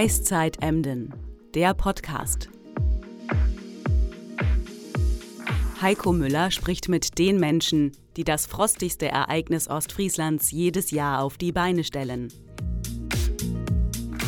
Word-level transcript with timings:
Eiszeit 0.00 0.62
Emden, 0.62 1.12
der 1.56 1.74
Podcast. 1.74 2.48
Heiko 5.82 6.12
Müller 6.12 6.52
spricht 6.52 6.88
mit 6.88 7.18
den 7.18 7.40
Menschen, 7.40 7.90
die 8.16 8.22
das 8.22 8.46
frostigste 8.46 9.08
Ereignis 9.08 9.66
Ostfrieslands 9.66 10.52
jedes 10.52 10.92
Jahr 10.92 11.20
auf 11.20 11.36
die 11.36 11.50
Beine 11.50 11.82
stellen. 11.82 12.32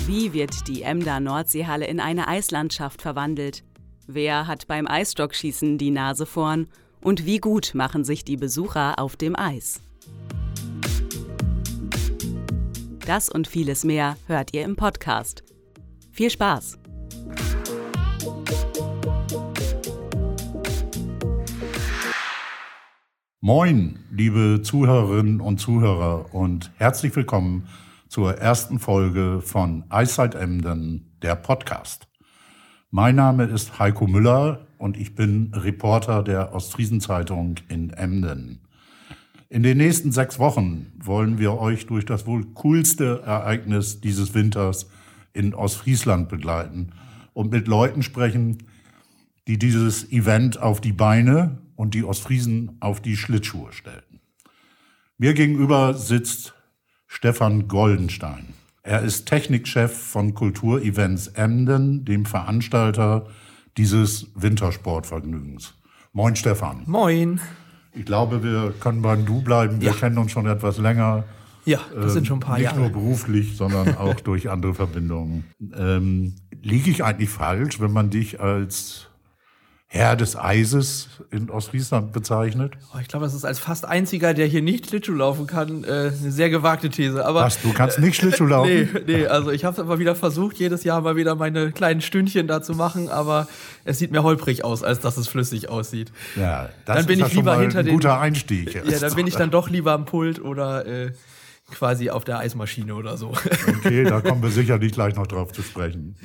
Wie 0.09 0.33
wird 0.33 0.67
die 0.67 0.83
Emder 0.83 1.21
Nordseehalle 1.21 1.87
in 1.87 2.01
eine 2.01 2.27
Eislandschaft 2.27 3.01
verwandelt? 3.01 3.63
Wer 4.09 4.49
hat 4.49 4.67
beim 4.67 4.89
Eisstockschießen 4.89 5.79
die 5.79 5.93
Nase 5.93 6.27
vorn? 6.27 6.67
Und 7.01 7.27
wie 7.27 7.39
gut 7.39 7.77
machen 7.77 8.03
sich 8.03 8.25
die 8.25 8.37
Besucher 8.37 8.99
auf 8.99 9.15
dem 9.15 9.39
Eis? 9.39 9.81
Das 13.07 13.29
und 13.29 13.47
vieles 13.47 13.85
mehr 13.85 14.17
hört 14.27 14.53
ihr 14.53 14.65
im 14.65 14.75
Podcast. 14.75 15.45
Viel 16.13 16.31
Spaß! 16.31 16.79
Moin, 23.41 23.99
liebe 24.11 24.61
Zuhörerinnen 24.63 25.41
und 25.41 25.59
Zuhörer 25.59 26.35
und 26.35 26.71
herzlich 26.77 27.15
willkommen 27.17 27.69
zur 28.09 28.35
ersten 28.35 28.79
Folge 28.79 29.41
von 29.41 29.85
Eyesight 29.91 30.35
Emden, 30.35 31.17
der 31.23 31.37
Podcast. 31.37 32.07
Mein 32.91 33.15
Name 33.15 33.45
ist 33.45 33.79
Heiko 33.79 34.07
Müller 34.07 34.67
und 34.79 34.97
ich 34.97 35.15
bin 35.15 35.53
Reporter 35.55 36.23
der 36.23 36.55
Ostfriesenzeitung 36.55 37.57
in 37.69 37.91
Emden. 37.91 38.61
In 39.49 39.63
den 39.63 39.79
nächsten 39.79 40.13
sechs 40.13 40.39
Wochen 40.39 40.93
wollen 41.03 41.39
wir 41.39 41.59
euch 41.59 41.87
durch 41.87 42.05
das 42.05 42.27
wohl 42.27 42.45
coolste 42.55 43.23
Ereignis 43.25 44.01
dieses 44.01 44.35
Winters 44.35 44.89
in 45.33 45.55
Ostfriesland 45.55 46.29
begleiten 46.29 46.93
und 47.33 47.51
mit 47.51 47.69
Leuten 47.69 48.03
sprechen, 48.03 48.59
die 49.47 49.59
dieses 49.59 50.11
Event 50.13 50.61
auf 50.61 50.81
die 50.81 50.93
Beine 50.93 51.59
und 51.77 51.95
die 51.95 52.05
Ostfriesen 52.05 52.77
auf 52.81 53.01
die 53.01 53.17
Schlittschuhe 53.17 53.73
stellten. 53.73 54.21
Mir 55.19 55.35
gegenüber 55.35 55.95
sitzt 55.95 56.55
Stefan 57.07 57.69
Goldenstein. 57.69 58.55
Er 58.83 59.03
ist 59.03 59.27
Technikchef 59.27 59.93
von 59.93 60.35
Kulturevents 60.35 61.29
Emden, 61.29 62.05
dem 62.05 62.25
Veranstalter 62.25 63.27
dieses 63.77 64.29
Wintersportvergnügens. 64.35 65.75
Moin 66.13 66.35
Stefan. 66.37 66.83
Moin. 66.87 67.41
Ich 67.93 68.05
glaube, 68.05 68.43
wir 68.43 68.73
können 68.81 69.03
beim 69.03 69.27
Du 69.27 69.43
bleiben. 69.43 69.81
Wir 69.81 69.89
Ja. 69.91 69.95
kennen 69.95 70.19
uns 70.19 70.33
schon 70.33 70.47
etwas 70.47 70.79
länger. 70.79 71.25
Ja, 71.71 71.81
das 71.95 72.13
sind 72.15 72.27
schon 72.27 72.39
ein 72.39 72.41
paar 72.41 72.57
Nicht 72.57 72.65
Jahre. 72.65 72.81
nur 72.81 72.91
beruflich, 72.91 73.57
sondern 73.57 73.97
auch 73.97 74.15
durch 74.21 74.51
andere 74.51 74.75
Verbindungen. 74.75 75.45
Ähm, 75.77 76.35
liege 76.63 76.91
ich 76.91 77.05
eigentlich 77.05 77.31
falsch, 77.31 77.81
wenn 77.81 77.93
man 77.93 78.11
dich 78.11 78.41
als 78.41 79.07
Herr 79.93 80.15
des 80.15 80.37
Eises 80.37 81.09
in 81.33 81.51
Ostfriesland 81.51 82.13
bezeichnet? 82.13 82.75
Oh, 82.95 82.99
ich 83.01 83.09
glaube, 83.09 83.25
das 83.25 83.35
ist 83.35 83.45
als 83.45 83.59
fast 83.59 83.85
einziger, 83.85 84.35
der 84.35 84.47
hier 84.47 84.63
nicht 84.63 84.87
Schlittschuh 84.89 85.15
laufen 85.15 85.49
kann, 85.49 85.83
äh, 85.83 85.89
eine 85.89 86.31
sehr 86.31 86.49
gewagte 86.49 86.91
These. 86.91 87.27
Aber 87.27 87.41
Was, 87.41 87.61
du 87.61 87.73
kannst 87.73 87.99
nicht 87.99 88.15
Schlittschuh 88.15 88.45
laufen? 88.47 88.71
nee, 88.71 88.89
nee, 89.07 89.27
also 89.27 89.51
ich 89.51 89.65
habe 89.65 89.75
es 89.77 89.83
immer 89.83 89.99
wieder 89.99 90.15
versucht, 90.15 90.59
jedes 90.59 90.85
Jahr 90.85 91.01
mal 91.01 91.17
wieder 91.17 91.35
meine 91.35 91.73
kleinen 91.73 92.03
Stündchen 92.03 92.47
da 92.47 92.63
zu 92.63 92.75
machen, 92.75 93.09
aber 93.09 93.49
es 93.85 93.99
sieht 93.99 94.13
mir 94.13 94.23
holprig 94.23 94.63
aus, 94.65 94.85
als 94.85 95.01
dass 95.01 95.17
es 95.17 95.27
flüssig 95.27 95.69
aussieht. 95.69 96.13
Ja, 96.37 96.69
das 96.85 96.99
Dann 96.99 97.07
bin 97.07 97.19
ist 97.19 97.27
ich 97.27 97.33
schon 97.33 97.43
lieber 97.43 97.57
mal 97.57 97.63
hinter 97.63 97.81
ein 97.81 97.87
den- 97.87 97.95
guter 97.95 98.21
Einstieg. 98.21 98.73
Ja, 98.89 98.99
dann 99.01 99.15
bin 99.17 99.27
ich 99.27 99.35
dann 99.35 99.51
doch 99.51 99.69
lieber 99.71 99.91
am 99.93 100.05
Pult 100.05 100.41
oder 100.41 100.87
äh, 100.87 101.11
quasi 101.71 102.11
auf 102.11 102.25
der 102.25 102.39
Eismaschine 102.39 102.95
oder 102.95 103.17
so. 103.17 103.33
Okay, 103.79 104.05
da 104.05 104.21
kommen 104.23 104.43
wir 104.43 104.51
sicherlich 104.51 104.93
gleich 104.93 105.15
noch 105.17 105.27
drauf 105.27 105.53
zu 105.53 105.63
sprechen. 105.63 106.17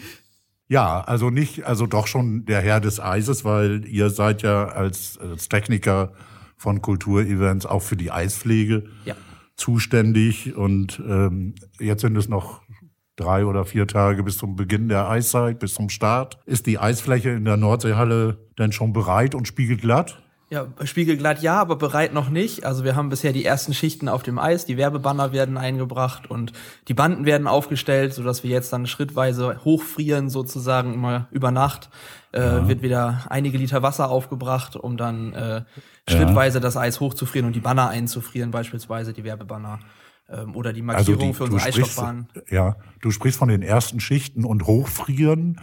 Ja, 0.67 1.01
also 1.01 1.29
nicht, 1.29 1.63
also 1.65 1.85
doch 1.85 2.07
schon 2.07 2.45
der 2.45 2.61
Herr 2.61 2.79
des 2.79 2.99
Eises, 2.99 3.45
weil 3.45 3.85
ihr 3.85 4.09
seid 4.09 4.41
ja 4.41 4.65
als, 4.69 5.17
als 5.19 5.47
Techniker 5.47 6.13
von 6.57 6.81
Kulturevents 6.81 7.65
auch 7.65 7.81
für 7.83 7.95
die 7.97 8.11
Eispflege 8.11 8.85
Ja. 9.05 9.15
zuständig. 9.55 10.55
Und 10.55 11.01
ähm, 11.07 11.55
jetzt 11.79 12.01
sind 12.01 12.17
es 12.17 12.27
noch 12.29 12.61
drei 13.15 13.45
oder 13.45 13.65
vier 13.65 13.87
Tage 13.87 14.23
bis 14.23 14.37
zum 14.37 14.55
Beginn 14.55 14.89
der 14.89 15.09
Eiszeit, 15.09 15.59
bis 15.59 15.73
zum 15.73 15.89
Start. 15.89 16.39
Ist 16.45 16.65
die 16.65 16.79
Eisfläche 16.79 17.29
in 17.29 17.45
der 17.45 17.57
Nordseehalle 17.57 18.37
denn 18.57 18.71
schon 18.71 18.91
bereit 18.93 19.35
und 19.35 19.47
spiegelglatt? 19.47 20.21
Ja, 20.51 20.67
spiegelglatt 20.83 21.41
ja, 21.41 21.59
aber 21.59 21.75
bereit 21.75 22.13
noch 22.13 22.29
nicht. 22.29 22.65
Also 22.65 22.83
wir 22.83 22.95
haben 22.95 23.09
bisher 23.09 23.33
die 23.33 23.43
ersten 23.43 23.73
Schichten 23.73 24.07
auf 24.07 24.21
dem 24.21 24.37
Eis, 24.37 24.65
die 24.65 24.77
Werbebanner 24.77 25.31
werden 25.31 25.57
eingebracht 25.57 26.29
und 26.29 26.53
die 26.87 26.93
Banden 26.93 27.25
werden 27.25 27.47
aufgestellt, 27.47 28.13
sodass 28.13 28.43
wir 28.43 28.51
jetzt 28.51 28.71
dann 28.71 28.85
schrittweise 28.85 29.59
hochfrieren, 29.65 30.29
sozusagen 30.29 30.93
immer 30.93 31.27
über 31.31 31.49
Nacht. 31.49 31.89
Äh, 32.31 32.67
Wird 32.67 32.83
wieder 32.83 33.25
einige 33.29 33.57
Liter 33.57 33.81
Wasser 33.81 34.09
aufgebracht, 34.09 34.75
um 34.75 34.97
dann 34.97 35.33
äh, 35.33 35.63
schrittweise 36.07 36.59
das 36.59 36.77
Eis 36.77 36.99
hochzufrieren 36.99 37.47
und 37.47 37.55
die 37.55 37.61
Banner 37.61 37.89
einzufrieren, 37.89 38.51
beispielsweise 38.51 39.13
die 39.13 39.23
Werbebanner. 39.23 39.79
Ähm, 40.29 40.55
oder 40.55 40.73
die 40.73 40.81
Markierung 40.81 41.33
für 41.33 41.45
unsere 41.45 41.61
Also 41.63 41.79
sprichst, 41.79 41.99
Eisstockbahn. 41.99 42.27
ja, 42.49 42.75
du 43.01 43.11
sprichst 43.11 43.39
von 43.39 43.47
den 43.47 43.61
ersten 43.61 43.99
Schichten 43.99 44.43
und 44.43 44.67
Hochfrieren. 44.67 45.59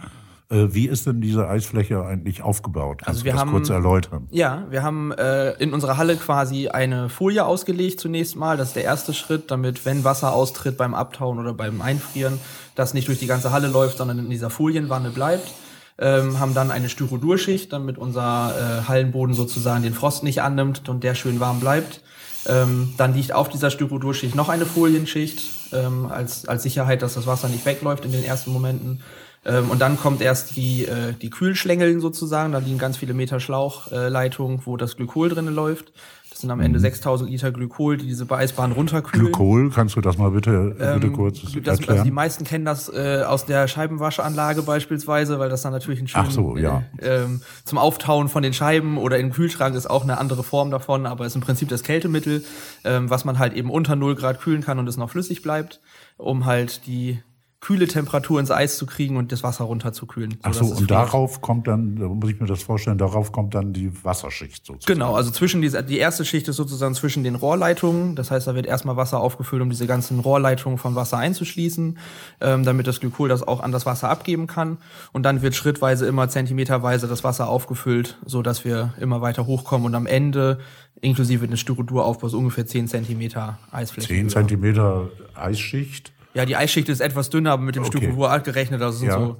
Äh, 0.53 0.73
wie 0.73 0.87
ist 0.87 1.07
denn 1.07 1.19
diese 1.21 1.47
Eisfläche 1.49 2.05
eigentlich 2.05 2.41
aufgebaut? 2.43 2.99
Kannst 2.99 3.07
Also 3.09 3.25
wir 3.25 3.31
du 3.31 3.35
das 3.37 3.41
haben- 3.41 3.51
kurz 3.51 3.69
erläutern? 3.69 4.27
Ja, 4.31 4.65
wir 4.69 4.83
haben 4.83 5.11
äh, 5.11 5.51
in 5.53 5.73
unserer 5.73 5.97
Halle 5.97 6.15
quasi 6.15 6.67
eine 6.69 7.09
Folie 7.09 7.45
ausgelegt 7.45 7.99
zunächst 7.99 8.35
mal. 8.35 8.55
Das 8.57 8.69
ist 8.69 8.75
der 8.75 8.83
erste 8.83 9.13
Schritt, 9.13 9.49
damit, 9.51 9.85
wenn 9.85 10.03
Wasser 10.03 10.33
austritt 10.33 10.77
beim 10.77 10.93
Abtauen 10.93 11.39
oder 11.39 11.53
beim 11.53 11.81
Einfrieren, 11.81 12.39
das 12.75 12.93
nicht 12.93 13.07
durch 13.07 13.19
die 13.19 13.27
ganze 13.27 13.51
Halle 13.51 13.67
läuft, 13.67 13.97
sondern 13.97 14.19
in 14.19 14.29
dieser 14.29 14.49
Folienwanne 14.49 15.09
bleibt. 15.09 15.51
Ähm, 15.99 16.39
haben 16.39 16.53
dann 16.55 16.71
eine 16.71 16.89
Styrodurschicht, 16.89 17.71
damit 17.71 17.99
unser 17.99 18.53
äh, 18.83 18.87
Hallenboden 18.87 19.35
sozusagen 19.35 19.83
den 19.83 19.93
Frost 19.93 20.23
nicht 20.23 20.41
annimmt 20.41 20.89
und 20.89 21.03
der 21.03 21.13
schön 21.13 21.39
warm 21.39 21.59
bleibt. 21.59 22.01
Ähm, 22.47 22.93
dann 22.97 23.13
liegt 23.13 23.31
auf 23.33 23.47
dieser 23.47 23.69
Styrodurschicht 23.69 24.35
noch 24.35 24.49
eine 24.49 24.65
Folienschicht 24.65 25.43
ähm, 25.71 26.07
als, 26.11 26.47
als 26.47 26.63
Sicherheit, 26.63 27.01
dass 27.03 27.13
das 27.13 27.27
Wasser 27.27 27.47
nicht 27.47 27.65
wegläuft 27.65 28.05
in 28.05 28.11
den 28.11 28.23
ersten 28.23 28.51
Momenten. 28.51 29.01
Ähm, 29.45 29.69
und 29.69 29.79
dann 29.81 29.97
kommt 29.97 30.21
erst 30.21 30.55
die, 30.55 30.85
äh, 30.85 31.13
die 31.21 31.29
Kühlschlängeln 31.29 31.99
sozusagen. 31.99 32.53
Da 32.53 32.59
liegen 32.59 32.77
ganz 32.77 32.97
viele 32.97 33.13
Meter 33.13 33.39
Schlauchleitung, 33.39 34.55
äh, 34.59 34.61
wo 34.65 34.77
das 34.77 34.95
Glykol 34.95 35.29
drin 35.29 35.47
läuft. 35.47 35.91
Das 36.29 36.41
sind 36.41 36.49
am 36.49 36.61
Ende 36.61 36.79
6000 36.79 37.29
Liter 37.29 37.51
Glykol, 37.51 37.97
die 37.97 38.07
diese 38.07 38.29
Eisbahn 38.31 38.71
runterkühlen. 38.71 39.27
Glykol, 39.27 39.69
kannst 39.69 39.95
du 39.95 40.01
das 40.01 40.17
mal 40.17 40.31
bitte, 40.31 40.75
bitte 40.95 41.11
kurz 41.11 41.43
Ähm, 41.43 41.63
Das, 41.63 41.77
also 41.77 41.83
die 41.83 41.89
erklären? 41.89 42.13
meisten 42.13 42.43
kennen 42.43 42.65
das 42.65 42.89
äh, 42.89 43.21
aus 43.25 43.45
der 43.45 43.67
Scheibenwaschanlage 43.67 44.63
beispielsweise, 44.63 45.37
weil 45.37 45.49
das 45.49 45.61
dann 45.61 45.73
natürlich 45.73 46.01
ein 46.01 46.07
schön 46.07 46.21
Ach 46.25 46.31
so, 46.31 46.57
ja. 46.57 46.83
äh, 46.97 47.23
ähm, 47.23 47.41
zum 47.65 47.77
Auftauen 47.77 48.29
von 48.29 48.41
den 48.41 48.53
Scheiben 48.53 48.97
oder 48.97 49.19
im 49.19 49.31
Kühlschrank 49.31 49.75
ist 49.75 49.87
auch 49.87 50.03
eine 50.03 50.17
andere 50.17 50.43
Form 50.43 50.71
davon, 50.71 51.05
aber 51.05 51.25
ist 51.27 51.35
im 51.35 51.41
Prinzip 51.41 51.69
das 51.69 51.83
Kältemittel, 51.83 52.43
ähm, 52.83 53.11
was 53.11 53.25
man 53.25 53.37
halt 53.37 53.53
eben 53.53 53.69
unter 53.69 53.95
0 53.95 54.15
Grad 54.15 54.39
kühlen 54.39 54.61
kann 54.63 54.79
und 54.79 54.87
es 54.89 54.97
noch 54.97 55.11
flüssig 55.11 55.43
bleibt, 55.43 55.81
um 56.17 56.45
halt 56.45 56.87
die 56.87 57.19
kühle 57.63 57.87
Temperatur 57.87 58.41
ins 58.41 58.51
Eis 58.51 58.77
zu 58.77 58.85
kriegen 58.85 59.15
und 59.15 59.31
das 59.31 59.41
Wasser 59.41 59.63
runterzukühlen. 59.63 60.35
Ach 60.41 60.53
so, 60.53 60.65
und 60.65 60.91
darauf 60.91 61.39
kommt 61.39 61.65
dann, 61.69 61.95
da 61.95 62.09
muss 62.09 62.29
ich 62.29 62.41
mir 62.41 62.45
das 62.45 62.61
vorstellen, 62.61 62.97
darauf 62.97 63.31
kommt 63.31 63.55
dann 63.55 63.71
die 63.71 64.03
Wasserschicht 64.03 64.65
sozusagen. 64.65 64.93
Genau, 64.93 65.15
also 65.15 65.31
zwischen 65.31 65.61
diese, 65.61 65.81
die 65.81 65.97
erste 65.97 66.25
Schicht 66.25 66.49
ist 66.49 66.57
sozusagen 66.57 66.93
zwischen 66.93 67.23
den 67.23 67.35
Rohrleitungen. 67.35 68.17
Das 68.17 68.31
heißt, 68.31 68.47
da 68.47 68.55
wird 68.55 68.65
erstmal 68.65 68.97
Wasser 68.97 69.21
aufgefüllt, 69.21 69.61
um 69.61 69.69
diese 69.69 69.87
ganzen 69.87 70.19
Rohrleitungen 70.19 70.77
von 70.77 70.95
Wasser 70.95 71.17
einzuschließen, 71.19 71.97
ähm, 72.41 72.65
damit 72.65 72.85
das 72.85 72.99
Glykol 72.99 73.29
das 73.29 73.47
auch 73.47 73.61
an 73.61 73.71
das 73.71 73.85
Wasser 73.85 74.09
abgeben 74.09 74.45
kann. 74.45 74.77
Und 75.13 75.23
dann 75.23 75.41
wird 75.41 75.55
schrittweise 75.55 76.05
immer 76.05 76.27
zentimeterweise 76.27 77.07
das 77.07 77.23
Wasser 77.23 77.47
aufgefüllt, 77.47 78.17
so 78.25 78.41
dass 78.41 78.65
wir 78.65 78.93
immer 78.99 79.21
weiter 79.21 79.45
hochkommen 79.45 79.85
und 79.85 79.95
am 79.95 80.05
Ende 80.05 80.59
inklusive 80.99 81.47
des 81.47 81.61
Styroduraufbaus 81.61 82.33
ungefähr 82.33 82.65
10 82.65 82.89
Zentimeter 82.89 83.57
Eisfläche. 83.71 84.09
Zehn 84.09 84.23
höher. 84.23 84.29
Zentimeter 84.31 85.09
Eisschicht. 85.33 86.11
Ja, 86.33 86.45
die 86.45 86.55
Eisschicht 86.55 86.89
ist 86.89 86.99
etwas 87.01 87.29
dünner, 87.29 87.51
aber 87.51 87.61
mit 87.63 87.75
dem 87.75 87.83
Okay. 87.83 87.97
Styrodur 87.97 88.39
gerechnet. 88.39 88.81
Also, 88.81 89.05
Ja. 89.05 89.19
so, 89.19 89.37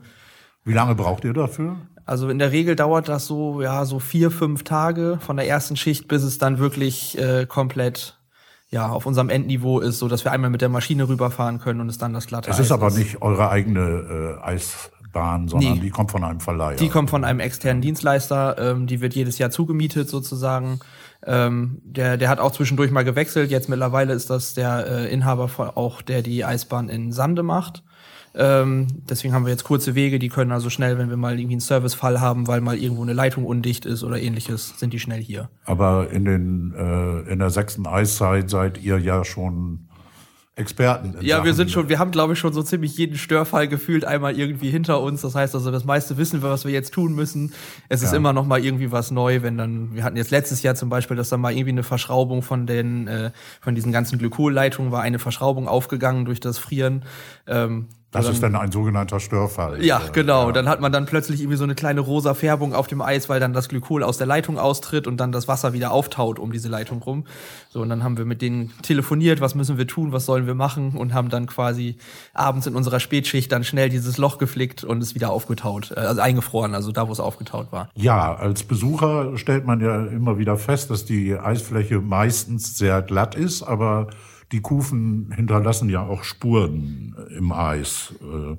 Wie 0.66 0.74
lange 0.74 0.96
braucht 0.96 1.24
ihr 1.26 1.34
dafür? 1.34 1.76
also 2.06 2.30
in 2.30 2.38
der 2.40 2.52
Regel 2.52 2.76
dauert 2.76 3.08
das 3.08 3.26
so, 3.28 3.62
ja, 3.62 3.86
so 3.86 4.00
vier, 4.00 4.30
fünf 4.32 4.64
Tage 4.64 5.20
von 5.22 5.38
der 5.38 5.48
ersten 5.48 5.76
Schicht, 5.76 6.08
bis 6.08 6.22
es 6.24 6.38
dann 6.38 6.58
wirklich 6.60 7.18
äh, 7.18 7.46
komplett 7.46 8.18
ja, 8.70 8.90
auf 8.90 9.06
unserem 9.06 9.30
Endniveau 9.30 9.80
ist, 9.80 10.00
so 10.00 10.08
dass 10.08 10.24
wir 10.26 10.32
einmal 10.32 10.50
mit 10.50 10.62
der 10.62 10.70
Maschine 10.70 11.08
rüberfahren 11.08 11.60
können 11.60 11.80
und 11.80 11.90
es 11.90 11.98
dann 12.00 12.12
das 12.14 12.26
glatte 12.28 12.50
Es 12.50 12.58
Eis 12.58 12.66
ist 12.66 12.72
aber 12.72 12.90
nicht 12.90 13.22
eure 13.22 13.50
eigene 13.50 14.40
äh, 14.42 14.44
Eisbahn, 14.44 15.48
sondern 15.48 15.74
Nee. 15.76 15.80
die 15.80 15.90
kommt 15.92 16.10
von 16.12 16.24
einem 16.24 16.40
Verleiher. 16.40 16.76
Die 16.78 16.90
kommt 16.90 17.10
von 17.12 17.24
einem 17.24 17.40
externen 17.40 17.82
Dienstleister, 17.82 18.58
ähm, 18.58 18.88
die 18.88 19.00
wird 19.00 19.14
jedes 19.14 19.38
Jahr 19.38 19.52
zugemietet 19.52 20.10
sozusagen. 20.10 20.80
Ähm, 21.26 21.82
der, 21.84 22.18
der 22.18 22.30
hat 22.30 22.40
auch 22.40 22.52
zwischendurch 22.52 22.92
mal 22.92 23.04
gewechselt. 23.04 23.50
Jetzt 23.50 23.70
mittlerweile 23.70 24.14
ist 24.14 24.30
das 24.30 24.54
der 24.54 24.88
äh, 24.88 25.14
Inhaber 25.14 25.48
von, 25.48 25.70
auch, 25.70 26.02
der 26.02 26.22
die 26.22 26.44
Eisbahn 26.44 26.90
in 26.90 27.12
Sande 27.12 27.44
macht. 27.44 27.84
Ähm, 28.36 28.88
deswegen 29.08 29.34
haben 29.34 29.46
wir 29.46 29.52
jetzt 29.52 29.64
kurze 29.64 29.94
Wege, 29.94 30.18
die 30.18 30.30
können 30.30 30.52
also 30.52 30.70
schnell, 30.70 30.98
wenn 30.98 31.10
wir 31.10 31.18
mal 31.18 31.40
irgendwie 31.40 31.54
einen 31.54 31.62
Servicefall 31.62 32.20
haben, 32.20 32.48
weil 32.48 32.62
mal 32.62 32.78
irgendwo 32.78 33.04
eine 33.04 33.14
Leitung 33.14 33.46
undicht 33.46 33.86
ist 33.86 34.04
oder 34.04 34.20
ähnliches, 34.20 34.80
sind 34.80 34.92
die 34.92 35.00
schnell 35.00 35.22
hier. 35.22 35.50
Aber 35.66 36.10
in 36.10 36.26
den 36.26 36.74
äh, 36.76 37.32
in 37.32 37.40
der 37.40 37.52
sechsten 37.52 37.86
Eiszeit 37.86 38.50
seid 38.50 38.82
ihr 38.82 38.98
ja 38.98 39.24
schon 39.24 39.88
Experten. 40.56 41.16
Ja, 41.22 41.38
wir 41.44 41.54
Sachen. 41.54 41.56
sind 41.56 41.72
schon, 41.72 41.90
wir 41.90 41.98
haben, 41.98 42.12
glaube 42.12 42.34
ich, 42.34 42.40
schon 42.40 42.54
so 42.54 42.62
ziemlich 42.62 42.96
jeden 42.96 43.18
Störfall 43.18 43.68
gefühlt 43.68 44.06
einmal 44.06 44.38
irgendwie 44.38 44.70
hinter 44.70 45.02
uns. 45.02 45.22
Das 45.22 45.34
heißt 45.34 45.56
also, 45.56 45.72
das 45.72 45.84
meiste 45.84 46.18
wissen 46.18 46.44
wir, 46.44 46.50
was 46.52 46.64
wir 46.64 46.72
jetzt 46.72 46.94
tun 46.94 47.16
müssen. 47.16 47.54
Es 47.90 48.04
ist 48.04 48.12
Ja. 48.12 48.18
immer 48.18 48.34
noch 48.34 48.46
mal 48.46 48.64
irgendwie 48.64 48.92
was 48.92 49.10
neu, 49.10 49.42
wenn 49.42 49.58
dann, 49.58 49.96
wir 49.96 50.04
hatten 50.04 50.16
jetzt 50.16 50.30
letztes 50.30 50.62
Jahr 50.62 50.76
zum 50.76 50.90
Beispiel, 50.90 51.18
dass 51.18 51.30
dann 51.30 51.42
mal 51.42 51.54
irgendwie 51.54 51.72
eine 51.72 51.82
Verschraubung 51.84 52.44
von 52.44 52.68
den, 52.68 53.08
äh, 53.08 53.32
von 53.62 53.74
diesen 53.74 53.92
ganzen 53.92 54.20
Glykolleitungen 54.20 54.92
war 54.92 55.02
eine 55.02 55.18
Verschraubung 55.18 55.68
aufgegangen 55.68 56.26
durch 56.26 56.40
das 56.40 56.60
Frieren. 56.60 57.04
Ähm, 57.48 57.88
Das 58.14 58.26
dann- 58.26 58.34
ist 58.34 58.44
dann 58.44 58.56
ein 58.56 58.72
sogenannter 58.72 59.20
Störfall. 59.20 59.84
ja, 59.84 60.02
genau. 60.14 60.48
ja. 60.48 60.52
Dann 60.54 60.70
hat 60.70 60.80
man 60.80 60.92
dann 60.92 61.06
plötzlich 61.06 61.42
irgendwie 61.42 61.58
so 61.58 61.64
eine 61.66 61.76
kleine 61.76 62.00
rosa 62.00 62.34
Färbung 62.34 62.74
auf 62.74 62.88
dem 62.88 63.02
Eis, 63.02 63.28
weil 63.28 63.40
dann 63.40 63.54
das 63.54 63.70
Glykol 63.70 64.04
aus 64.04 64.18
der 64.18 64.28
Leitung 64.28 64.58
austritt 64.58 65.08
und 65.08 65.18
dann 65.18 65.32
das 65.32 65.48
Wasser 65.48 65.74
wieder 65.74 65.92
auftaut 65.92 66.40
um 66.40 66.52
diese 66.52 66.70
Leitung 66.70 67.02
rum. 67.02 67.26
So, 67.70 67.82
und 67.82 67.90
dann 67.90 68.04
haben 68.04 68.18
wir 68.18 68.26
mit 68.26 68.42
denen 68.42 68.72
telefoniert, 68.84 69.42
was 69.42 69.56
müssen 69.56 69.78
wir 69.78 69.88
tun, 69.88 70.12
was 70.12 70.26
sollen 70.26 70.48
wir 70.48 70.56
machen 70.56 70.96
und 70.96 71.14
haben 71.14 71.30
dann 71.30 71.48
quasi 71.48 71.98
abends 72.34 72.68
in 72.68 72.76
unserer 72.76 73.00
Spätschicht 73.00 73.52
dann 73.52 73.64
schnell 73.64 73.90
dieses 73.90 74.18
Loch 74.18 74.38
geflickt 74.38 74.84
und 74.84 75.02
es 75.02 75.16
wieder 75.16 75.32
aufgetaut, 75.32 75.92
äh, 75.92 76.00
also 76.00 76.22
eingefroren, 76.22 76.76
also 76.76 76.92
da, 76.92 77.08
wo 77.08 77.12
es 77.12 77.20
aufgetaut 77.20 77.72
war. 77.72 77.90
Ja, 77.96 78.36
als 78.36 78.64
Besucher 78.64 79.38
stellt 79.38 79.66
man 79.66 79.82
ja 79.82 80.06
immer 80.06 80.38
wieder 80.38 80.58
fest, 80.58 80.90
dass 80.92 81.06
die 81.06 81.36
Eisfläche 81.36 82.00
meistens 82.00 82.78
sehr 82.78 83.02
glatt 83.02 83.36
ist, 83.36 83.64
aber 83.64 84.08
die 84.54 84.62
Kufen 84.62 85.34
hinterlassen 85.36 85.90
ja 85.90 86.02
auch 86.02 86.24
Spuren 86.24 87.14
im 87.38 87.52
Eis. 87.52 88.14
Äh, 88.22 88.56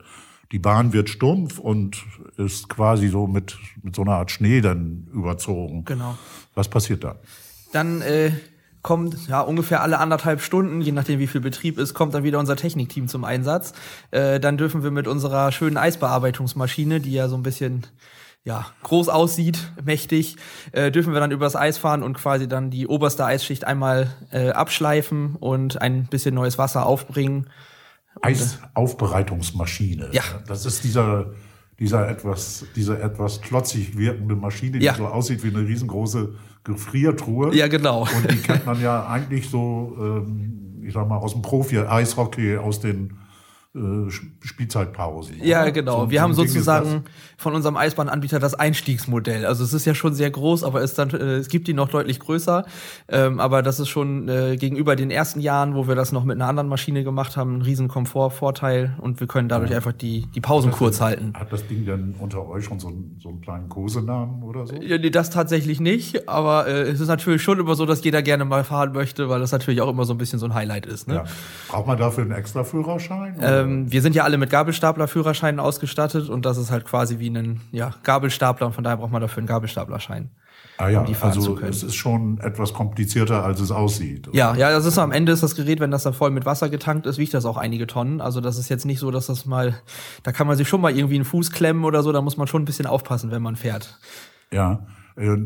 Die 0.52 0.58
Bahn 0.60 0.92
wird 0.92 1.08
stumpf 1.08 1.58
und 1.58 2.04
ist 2.36 2.68
quasi 2.68 3.08
so 3.08 3.26
mit, 3.26 3.56
mit 3.82 3.96
so 3.96 4.02
einer 4.02 4.12
Art 4.12 4.30
Schnee 4.30 4.60
dann 4.60 5.08
überzogen. 5.12 5.84
Genau. 5.84 6.16
Was 6.54 6.68
passiert 6.68 7.02
da? 7.02 7.16
Dann 7.72 8.02
äh, 8.02 8.30
kommt 8.82 9.26
ja 9.26 9.40
ungefähr 9.40 9.82
alle 9.82 9.98
anderthalb 9.98 10.40
Stunden, 10.40 10.80
je 10.80 10.92
nachdem 10.92 11.18
wie 11.18 11.26
viel 11.26 11.40
Betrieb 11.40 11.78
ist, 11.78 11.94
kommt 11.94 12.14
dann 12.14 12.22
wieder 12.22 12.38
unser 12.38 12.54
Technikteam 12.54 13.08
zum 13.08 13.24
Einsatz. 13.24 13.72
Äh, 14.12 14.38
dann 14.38 14.56
dürfen 14.56 14.84
wir 14.84 14.92
mit 14.92 15.08
unserer 15.08 15.50
schönen 15.50 15.76
Eisbearbeitungsmaschine, 15.76 17.00
die 17.00 17.12
ja 17.12 17.28
so 17.28 17.36
ein 17.36 17.42
bisschen 17.42 17.86
ja, 18.44 18.66
groß 18.82 19.08
aussieht, 19.08 19.72
mächtig, 19.84 20.36
äh, 20.72 20.90
dürfen 20.90 21.12
wir 21.14 21.20
dann 21.20 21.30
übers 21.30 21.56
Eis 21.56 21.78
fahren 21.78 22.02
und 22.02 22.14
quasi 22.14 22.46
dann 22.46 22.70
die 22.70 22.86
oberste 22.86 23.24
Eisschicht 23.24 23.66
einmal 23.66 24.10
äh, 24.32 24.50
abschleifen 24.50 25.36
und 25.36 25.80
ein 25.80 26.06
bisschen 26.06 26.34
neues 26.34 26.58
Wasser 26.58 26.84
aufbringen. 26.84 27.48
Eisaufbereitungsmaschine. 28.20 30.08
Ja. 30.12 30.22
Das 30.46 30.66
ist 30.66 30.84
dieser, 30.84 31.32
dieser 31.78 32.08
etwas, 32.08 32.66
diese 32.76 33.00
etwas 33.00 33.40
klotzig 33.40 33.96
wirkende 33.96 34.36
Maschine, 34.36 34.78
die 34.78 34.84
Ja. 34.84 34.94
so 34.94 35.06
aussieht 35.06 35.42
wie 35.42 35.48
eine 35.48 35.66
riesengroße 35.66 36.34
Gefriertruhe. 36.64 37.54
Ja, 37.54 37.68
genau. 37.68 38.02
Und 38.02 38.30
die 38.30 38.36
kennt 38.36 38.66
man 38.66 38.80
ja 38.80 39.06
eigentlich 39.06 39.48
so, 39.50 39.96
ähm, 39.98 40.82
ich 40.86 40.92
sag 40.92 41.08
mal, 41.08 41.16
aus 41.16 41.32
dem 41.32 41.42
Profi-Eishockey, 41.42 42.58
aus 42.58 42.80
den 42.80 43.10
äh, 43.10 43.14
Spielzeitpausen. 44.40 45.36
Ja, 45.42 45.68
genau. 45.70 46.02
So- 46.04 46.10
wir 46.10 46.18
so 46.18 46.22
haben 46.22 46.34
sozusagen 46.34 47.04
von 47.36 47.54
unserem 47.54 47.76
Eisbahnanbieter 47.76 48.38
das 48.38 48.54
Einstiegsmodell. 48.54 49.44
Also 49.46 49.64
es 49.64 49.72
ist 49.72 49.84
ja 49.84 49.94
schon 49.94 50.14
sehr 50.14 50.30
groß, 50.30 50.62
aber 50.64 50.80
es, 50.82 50.94
dann, 50.94 51.10
äh, 51.10 51.36
es 51.36 51.48
gibt 51.48 51.66
die 51.68 51.74
noch 51.74 51.88
deutlich 51.88 52.20
größer. 52.20 52.64
Ähm, 53.08 53.40
aber 53.40 53.62
das 53.62 53.80
ist 53.80 53.88
schon 53.88 54.28
äh, 54.28 54.56
gegenüber 54.56 54.96
den 54.96 55.10
ersten 55.10 55.40
Jahren, 55.40 55.74
wo 55.74 55.88
wir 55.88 55.94
das 55.94 56.12
noch 56.12 56.24
mit 56.24 56.36
einer 56.36 56.46
anderen 56.46 56.68
Maschine 56.68 57.04
gemacht 57.04 57.36
haben, 57.36 57.56
ein 57.58 57.62
riesen 57.62 57.88
Komfortvorteil 57.88 58.94
und 59.00 59.20
wir 59.20 59.26
können 59.26 59.48
dadurch 59.48 59.74
einfach 59.74 59.92
die, 59.92 60.26
die 60.34 60.40
Pausen 60.40 60.70
kurz 60.70 61.00
halten. 61.00 61.32
Hat 61.34 61.52
das 61.52 61.66
Ding 61.66 61.84
denn 61.84 62.14
unter 62.18 62.46
euch 62.48 62.64
schon 62.64 62.78
so, 62.78 62.88
einen- 62.88 63.18
so 63.20 63.28
einen 63.30 63.40
kleinen 63.40 63.68
Kosenamen 63.68 64.42
oder 64.42 64.66
so? 64.66 64.76
Ja, 64.80 64.98
nee, 64.98 65.10
das 65.10 65.30
tatsächlich 65.30 65.80
nicht, 65.80 66.28
aber 66.28 66.66
äh, 66.68 66.82
es 66.82 67.00
ist 67.00 67.08
natürlich 67.08 67.42
schon 67.42 67.58
immer 67.58 67.74
so, 67.74 67.86
dass 67.86 68.04
jeder 68.04 68.22
gerne 68.22 68.44
mal 68.44 68.64
fahren 68.64 68.92
möchte, 68.92 69.28
weil 69.28 69.40
das 69.40 69.52
natürlich 69.52 69.80
auch 69.80 69.90
immer 69.90 70.04
so 70.04 70.14
ein 70.14 70.18
bisschen 70.18 70.38
so 70.38 70.46
ein 70.46 70.54
Highlight 70.54 70.86
ist. 70.86 71.08
Ne? 71.08 71.14
Ja. 71.16 71.24
Braucht 71.68 71.86
man 71.86 71.98
dafür 71.98 72.22
einen 72.22 72.32
extra 72.32 72.62
Führerschein? 72.64 73.36
oder? 73.36 73.63
Ähm, 73.64 73.92
wir 73.92 74.02
sind 74.02 74.14
ja 74.14 74.24
alle 74.24 74.38
mit 74.38 74.50
Gabelstapler-Führerscheinen 74.50 75.60
ausgestattet 75.60 76.28
und 76.28 76.44
das 76.44 76.58
ist 76.58 76.70
halt 76.70 76.84
quasi 76.84 77.18
wie 77.18 77.28
ein 77.28 77.60
ja, 77.72 77.94
Gabelstapler 78.02 78.66
und 78.66 78.72
von 78.72 78.84
daher 78.84 78.96
braucht 78.96 79.12
man 79.12 79.20
dafür 79.20 79.38
einen 79.38 79.46
Gabelstaplerschein. 79.46 80.30
ah 80.78 80.88
ja, 80.88 81.04
die 81.04 81.14
fahren 81.14 81.32
zu 81.32 81.40
also 81.40 81.54
können. 81.54 81.70
es 81.70 81.82
ist 81.82 81.94
schon 81.94 82.38
etwas 82.38 82.72
komplizierter, 82.72 83.44
als 83.44 83.60
es 83.60 83.70
aussieht. 83.70 84.28
Ja, 84.32 84.54
ja, 84.54 84.70
das 84.70 84.84
ist 84.84 84.98
am 84.98 85.12
Ende 85.12 85.32
ist 85.32 85.42
das 85.42 85.54
Gerät, 85.54 85.80
wenn 85.80 85.90
das 85.90 86.02
dann 86.02 86.14
voll 86.14 86.30
mit 86.30 86.46
Wasser 86.46 86.68
getankt 86.68 87.06
ist, 87.06 87.18
wiegt 87.18 87.34
das 87.34 87.44
auch 87.44 87.56
einige 87.56 87.86
Tonnen. 87.86 88.20
Also 88.20 88.40
das 88.40 88.58
ist 88.58 88.68
jetzt 88.68 88.84
nicht 88.84 88.98
so, 88.98 89.10
dass 89.10 89.26
das 89.26 89.46
mal, 89.46 89.74
da 90.22 90.32
kann 90.32 90.46
man 90.46 90.56
sich 90.56 90.68
schon 90.68 90.80
mal 90.80 90.96
irgendwie 90.96 91.16
einen 91.16 91.24
Fuß 91.24 91.50
klemmen 91.50 91.84
oder 91.84 92.02
so, 92.02 92.12
da 92.12 92.20
muss 92.20 92.36
man 92.36 92.46
schon 92.46 92.62
ein 92.62 92.66
bisschen 92.66 92.86
aufpassen, 92.86 93.30
wenn 93.30 93.42
man 93.42 93.56
fährt. 93.56 93.98
Ja, 94.52 94.86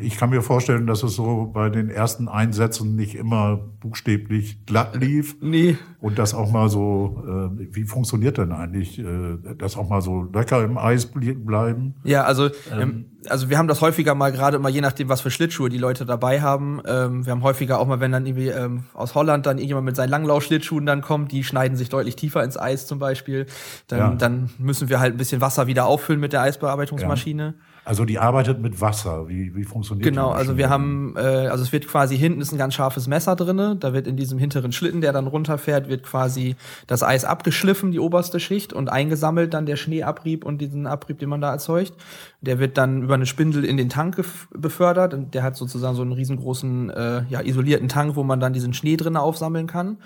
ich 0.01 0.17
kann 0.17 0.31
mir 0.31 0.41
vorstellen, 0.41 0.87
dass 0.87 1.03
es 1.03 1.15
so 1.15 1.51
bei 1.53 1.69
den 1.69 1.91
ersten 1.91 2.27
Einsätzen 2.27 2.97
nicht 2.97 3.15
immer 3.15 3.59
buchstäblich 3.81 4.65
glatt 4.65 4.97
lief. 4.97 5.37
Nee. 5.43 5.77
Und 6.01 6.19
das 6.19 6.33
auch 6.33 6.51
mal 6.51 6.71
so, 6.71 7.23
äh, 7.27 7.75
wie 7.75 7.85
funktioniert 7.85 8.39
denn 8.39 8.53
eigentlich, 8.53 8.99
äh, 8.99 9.37
das 9.59 9.77
auch 9.77 9.91
mal 9.91 10.01
so 10.01 10.23
locker 10.23 10.65
im 10.65 10.79
Eis 10.79 11.07
bleiben? 11.07 11.97
Ja, 12.03 12.25
also, 12.25 12.49
ähm, 12.73 13.07
also 13.29 13.51
wir 13.51 13.59
haben 13.59 13.69
das 13.69 13.83
häufiger 13.83 14.15
mal 14.15 14.33
gerade 14.33 14.59
mal 14.59 14.71
je 14.71 14.81
nachdem, 14.81 15.11
was 15.11 15.21
für 15.21 15.31
Schlittschuhe 15.31 15.69
die 15.69 15.77
Leute 15.77 16.07
dabei 16.07 16.41
haben. 16.41 16.81
Ähm, 16.87 17.27
wir 17.27 17.33
haben 17.33 17.43
häufiger 17.43 17.79
auch 17.79 17.87
mal, 17.87 18.01
wenn 18.01 18.13
dann 18.13 18.25
irgendwie 18.25 18.49
ähm, 18.49 18.85
aus 18.95 19.15
Holland 19.15 19.45
dann 19.45 19.59
irgendjemand 19.59 19.85
mit 19.85 19.97
seinen 19.97 20.09
Langlaufschlittschuhen 20.11 20.87
dann 20.87 21.03
kommt, 21.03 21.31
die 21.31 21.45
schneiden 21.45 21.77
sich 21.77 21.91
deutlich 21.91 22.17
tiefer 22.17 22.43
ins 22.43 22.57
Eis 22.57 22.87
zum 22.87 22.99
Beispiel. 22.99 23.45
Dann, 23.89 23.99
Ja. 23.99 24.15
dann 24.15 24.49
müssen 24.59 24.89
wir 24.89 24.99
halt 24.99 25.15
ein 25.15 25.19
bisschen 25.19 25.43
Wasser 25.43 25.67
wieder 25.67 25.85
auffüllen 25.85 26.21
mit 26.21 26.33
der 26.33 26.41
Eisbearbeitungsmaschine. 26.41 27.53
Also 27.89 28.05
die 28.05 28.19
arbeitet 28.19 28.61
mit 28.61 28.83
Wasser. 28.83 29.31
Wie, 29.31 29.57
wie 29.57 29.65
funktioniert 29.65 30.05
Genau, 30.05 30.33
die 30.33 30.37
also 30.37 30.59
wir 30.59 30.69
haben, 30.69 31.15
äh, 31.17 31.21
also 31.21 31.65
es 31.65 31.73
wird 31.73 31.89
quasi 31.89 32.19
hinten 32.19 32.43
ist 32.43 32.53
ein 32.53 32.59
ganz 32.59 32.75
scharfes 32.75 33.07
Messer 33.07 33.35
drinne. 33.35 33.77
Da 33.81 33.95
wird 33.95 34.07
in 34.07 34.15
diesem 34.15 34.39
hinteren 34.39 34.73
Schlitten, 34.73 35.01
der 35.01 35.15
dann 35.15 35.27
runterfährt, 35.27 35.89
wird 35.89 36.03
quasi 36.03 36.57
das 36.87 37.03
Eis 37.03 37.25
abgeschliffen, 37.25 37.91
die 37.91 37.99
oberste 37.99 38.41
Schicht 38.41 38.75
und 38.75 38.91
eingesammelt 38.91 39.55
dann 39.55 39.65
der 39.65 39.77
Schneeabrieb 39.77 40.45
und 40.45 40.59
diesen 40.59 40.87
Abrieb, 40.87 41.19
den 41.19 41.31
man 41.31 41.41
da 41.41 41.51
erzeugt. 41.51 41.95
Der 42.43 42.59
wird 42.59 42.77
dann 42.77 43.05
über 43.05 43.15
eine 43.15 43.25
Spindel 43.25 43.65
in 43.65 43.79
den 43.79 43.89
Tank 43.89 44.23
befördert 44.53 45.15
und 45.15 45.33
der 45.33 45.43
hat 45.43 45.57
sozusagen 45.57 45.97
so 45.97 46.03
einen 46.03 46.13
riesengroßen, 46.13 46.91
äh, 46.91 47.23
ja 47.31 47.41
isolierten 47.41 47.89
Tank, 47.89 48.17
wo 48.17 48.23
man 48.23 48.39
dann 48.39 48.53
diesen 48.53 48.75
Schnee 48.75 48.99
drinne 48.99 49.23
aufsammeln 49.23 49.67
kann. 49.67 49.97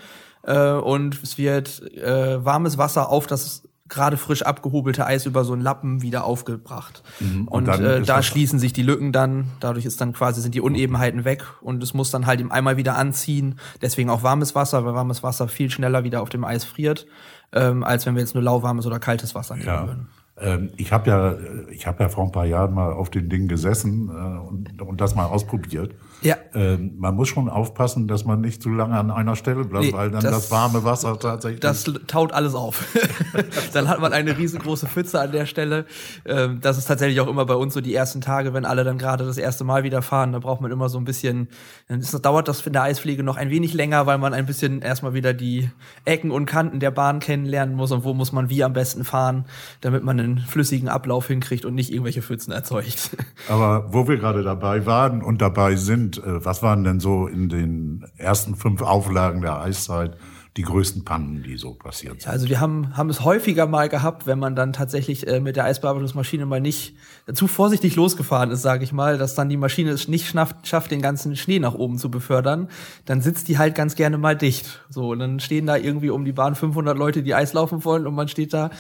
Äh, 0.45 0.71
und 0.71 1.21
es 1.21 1.37
wird 1.37 1.83
äh, 1.97 2.45
warmes 2.45 2.79
Wasser 2.79 3.11
auf 3.11 3.27
das 3.27 3.65
gerade 3.93 4.17
frisch 4.17 4.43
abgehobelte 4.43 5.07
Eis 5.07 5.27
über 5.27 5.45
so 5.45 5.53
einen 5.53 5.63
Lappen 5.63 6.03
wieder 6.03 6.25
aufgebracht. 6.25 7.03
Und 7.21 7.47
Und, 7.49 7.69
dann 7.69 7.85
äh, 7.85 8.03
da 8.03 8.23
schließen 8.23 8.59
sich 8.59 8.73
die 8.73 8.83
Lücken 8.83 9.13
dann, 9.13 9.49
dadurch 9.61 9.85
ist 9.85 10.01
dann 10.01 10.13
quasi 10.13 10.41
sind 10.41 10.55
die 10.55 10.61
Unebenheiten 10.61 11.25
weg 11.25 11.45
und 11.61 11.83
es 11.83 11.95
muss 11.95 12.11
dann 12.11 12.27
halt 12.27 12.41
im 12.41 12.51
einmal 12.51 12.77
wieder 12.77 12.97
anziehen. 12.97 13.59
Deswegen 13.81 14.11
auch 14.11 14.23
warmes 14.23 14.55
Wasser, 14.55 14.85
weil 14.85 14.95
warmes 14.95 15.23
Wasser 15.23 15.47
viel 15.47 15.71
schneller 15.71 16.05
wieder 16.05 16.23
auf 16.23 16.31
dem 16.31 16.45
Eis 16.45 16.65
friert, 16.65 17.07
ähm, 17.53 17.85
als 17.85 18.07
wenn 18.07 18.15
wir 18.15 18.23
jetzt 18.23 18.35
nur 18.35 18.43
lauwarmes 18.43 18.87
oder 18.87 18.99
kaltes 18.99 19.35
Wasser 19.35 19.55
nehmen 19.55 19.67
Ja. 19.67 19.87
würden. 19.87 20.09
Ähm, 20.39 20.71
ich 20.79 20.91
habe 20.93 21.11
ja, 21.11 21.35
ich 21.71 21.87
habe 21.87 22.03
ja 22.03 22.09
vor 22.09 22.25
ein 22.25 22.33
paar 22.33 22.47
Jahren 22.47 22.73
mal 22.73 22.93
auf 22.93 23.11
den 23.11 23.29
Ding 23.29 23.49
gesessen 23.49 24.09
äh, 24.09 24.49
und, 24.49 24.81
und 24.81 25.01
das 25.01 25.15
mal 25.15 25.27
ausprobiert. 25.27 25.95
Ja. 26.23 26.37
Ähm, 26.55 26.95
man 26.99 27.15
muss 27.15 27.29
schon 27.29 27.49
aufpassen, 27.49 28.07
dass 28.09 28.25
man 28.25 28.41
nicht 28.41 28.63
zu 28.63 28.71
lange 28.71 28.97
an 28.99 29.11
einer 29.11 29.37
Stelle 29.37 29.65
bleibt, 29.65 29.87
Nee, 29.87 29.93
weil 29.93 30.11
dann 30.11 30.23
das- 30.23 30.33
das, 30.33 30.51
warme 30.51 30.85
Wasser 30.85 31.19
tatsächlich. 31.19 31.61
Das 31.61 31.85
taut 32.07 32.33
alles 32.33 32.55
auf. 32.55 32.85
dann 33.73 33.89
hat 33.89 34.01
man 34.01 34.13
eine 34.13 34.37
riesengroße 34.39 34.87
Pfütze 34.87 35.21
an 35.21 35.33
der 35.33 35.47
Stelle. 35.47 35.87
Ähm, 36.25 36.61
das 36.61 36.79
ist 36.79 36.87
tatsächlich 36.87 37.21
auch 37.21 37.29
immer 37.29 37.45
bei 37.47 37.55
uns 37.55 37.75
so 37.75 37.81
die 37.81 37.95
ersten 37.95 38.21
Tage, 38.21 38.55
wenn 38.55 38.65
alle 38.65 38.85
dann 38.85 38.99
gerade 38.99 39.25
das 39.25 39.39
erste 39.39 39.65
Mal 39.65 39.83
wieder 39.85 40.03
fahren. 40.03 40.33
Da 40.33 40.39
braucht 40.39 40.61
man 40.61 40.71
immer 40.71 40.89
so 40.89 40.99
ein 40.99 41.05
bisschen, 41.05 41.49
dann 41.89 42.01
ist, 42.01 42.13
dauert 42.25 42.49
das 42.49 42.67
in 42.67 42.73
der 42.73 42.83
Eispflege 42.83 43.23
noch 43.23 43.37
ein 43.37 43.51
wenig 43.51 43.75
länger, 43.75 44.07
weil 44.07 44.19
man 44.19 44.35
ein 44.35 44.47
bisschen 44.47 44.81
erstmal 44.83 45.15
wieder 45.15 45.33
die 45.35 45.71
Ecken 46.05 46.31
und 46.31 46.47
Kanten 46.47 46.81
der 46.81 46.91
Bahn 46.91 47.19
kennenlernen 47.21 47.75
muss 47.75 47.91
und 47.93 48.05
wo 48.05 48.15
muss 48.15 48.33
man 48.33 48.49
wie 48.51 48.63
am 48.65 48.73
besten 48.73 49.05
fahren, 49.05 49.45
damit 49.81 50.05
man 50.05 50.19
einen 50.21 50.39
flüssigen 50.39 50.89
Ablauf 50.89 51.27
hinkriegt 51.29 51.65
und 51.65 51.75
nicht 51.75 51.91
irgendwelche 51.93 52.23
Pfützen 52.23 52.53
erzeugt. 52.53 53.17
Aber 53.49 53.93
wo 53.93 54.07
wir 54.09 54.19
gerade 54.19 54.43
dabei 54.43 54.87
waren 54.87 55.23
und 55.23 55.41
dabei 55.43 55.77
sind, 55.77 56.12
äh, 56.19 56.45
was 56.45 56.63
waren 56.63 56.85
denn 56.85 57.01
so 57.01 57.27
in 57.27 57.49
den 57.49 58.05
ersten 58.17 58.57
fünf 58.57 58.83
Auflagen 58.83 59.41
der 59.41 59.61
Eiszeit 59.61 60.17
die 60.59 60.63
größten 60.63 61.05
Pannen, 61.05 61.43
die 61.43 61.57
so 61.57 61.73
passiert 61.75 62.21
sind? 62.21 62.31
Also 62.31 62.49
wir 62.49 62.61
haben, 62.61 62.97
haben 62.97 63.09
es 63.09 63.25
häufiger 63.25 63.67
mal 63.67 63.89
gehabt, 63.89 64.27
wenn 64.27 64.39
man 64.39 64.55
dann 64.55 64.73
tatsächlich 64.73 65.27
äh, 65.27 65.41
mit 65.41 65.57
der 65.57 65.65
Eisbearbeitungsmaschine 65.65 66.45
mal 66.45 66.61
nicht 66.61 66.95
zu 67.33 67.47
vorsichtig 67.47 67.97
losgefahren 67.97 68.51
ist, 68.51 68.63
sage 68.63 68.85
ich 68.85 68.93
mal, 68.93 69.17
dass 69.17 69.35
dann 69.35 69.49
die 69.49 69.57
Maschine 69.57 69.91
es 69.91 70.09
nicht 70.09 70.27
schafft, 70.27 70.67
schafft, 70.67 70.91
den 70.91 71.01
ganzen 71.01 71.37
Schnee 71.37 71.59
nach 71.59 71.75
oben 71.75 71.97
zu 71.97 72.11
befördern, 72.11 72.69
dann 73.07 73.23
sitzt 73.23 73.49
die 73.49 73.57
halt 73.59 73.75
ganz 73.75 73.95
gerne 73.95 74.19
mal 74.19 74.37
dicht. 74.37 74.81
So, 74.91 75.13
und 75.13 75.21
dann 75.21 75.41
stehen 75.41 75.67
da 75.67 75.77
irgendwie 75.77 76.11
um 76.11 76.25
die 76.25 76.33
Bahn 76.33 76.55
500 76.55 76.99
Leute, 76.99 77.23
die 77.23 77.35
Eis 77.35 77.55
laufen 77.55 77.85
wollen 77.85 78.07
und 78.07 78.15
man 78.15 78.29
steht 78.29 78.53
da, 78.53 78.71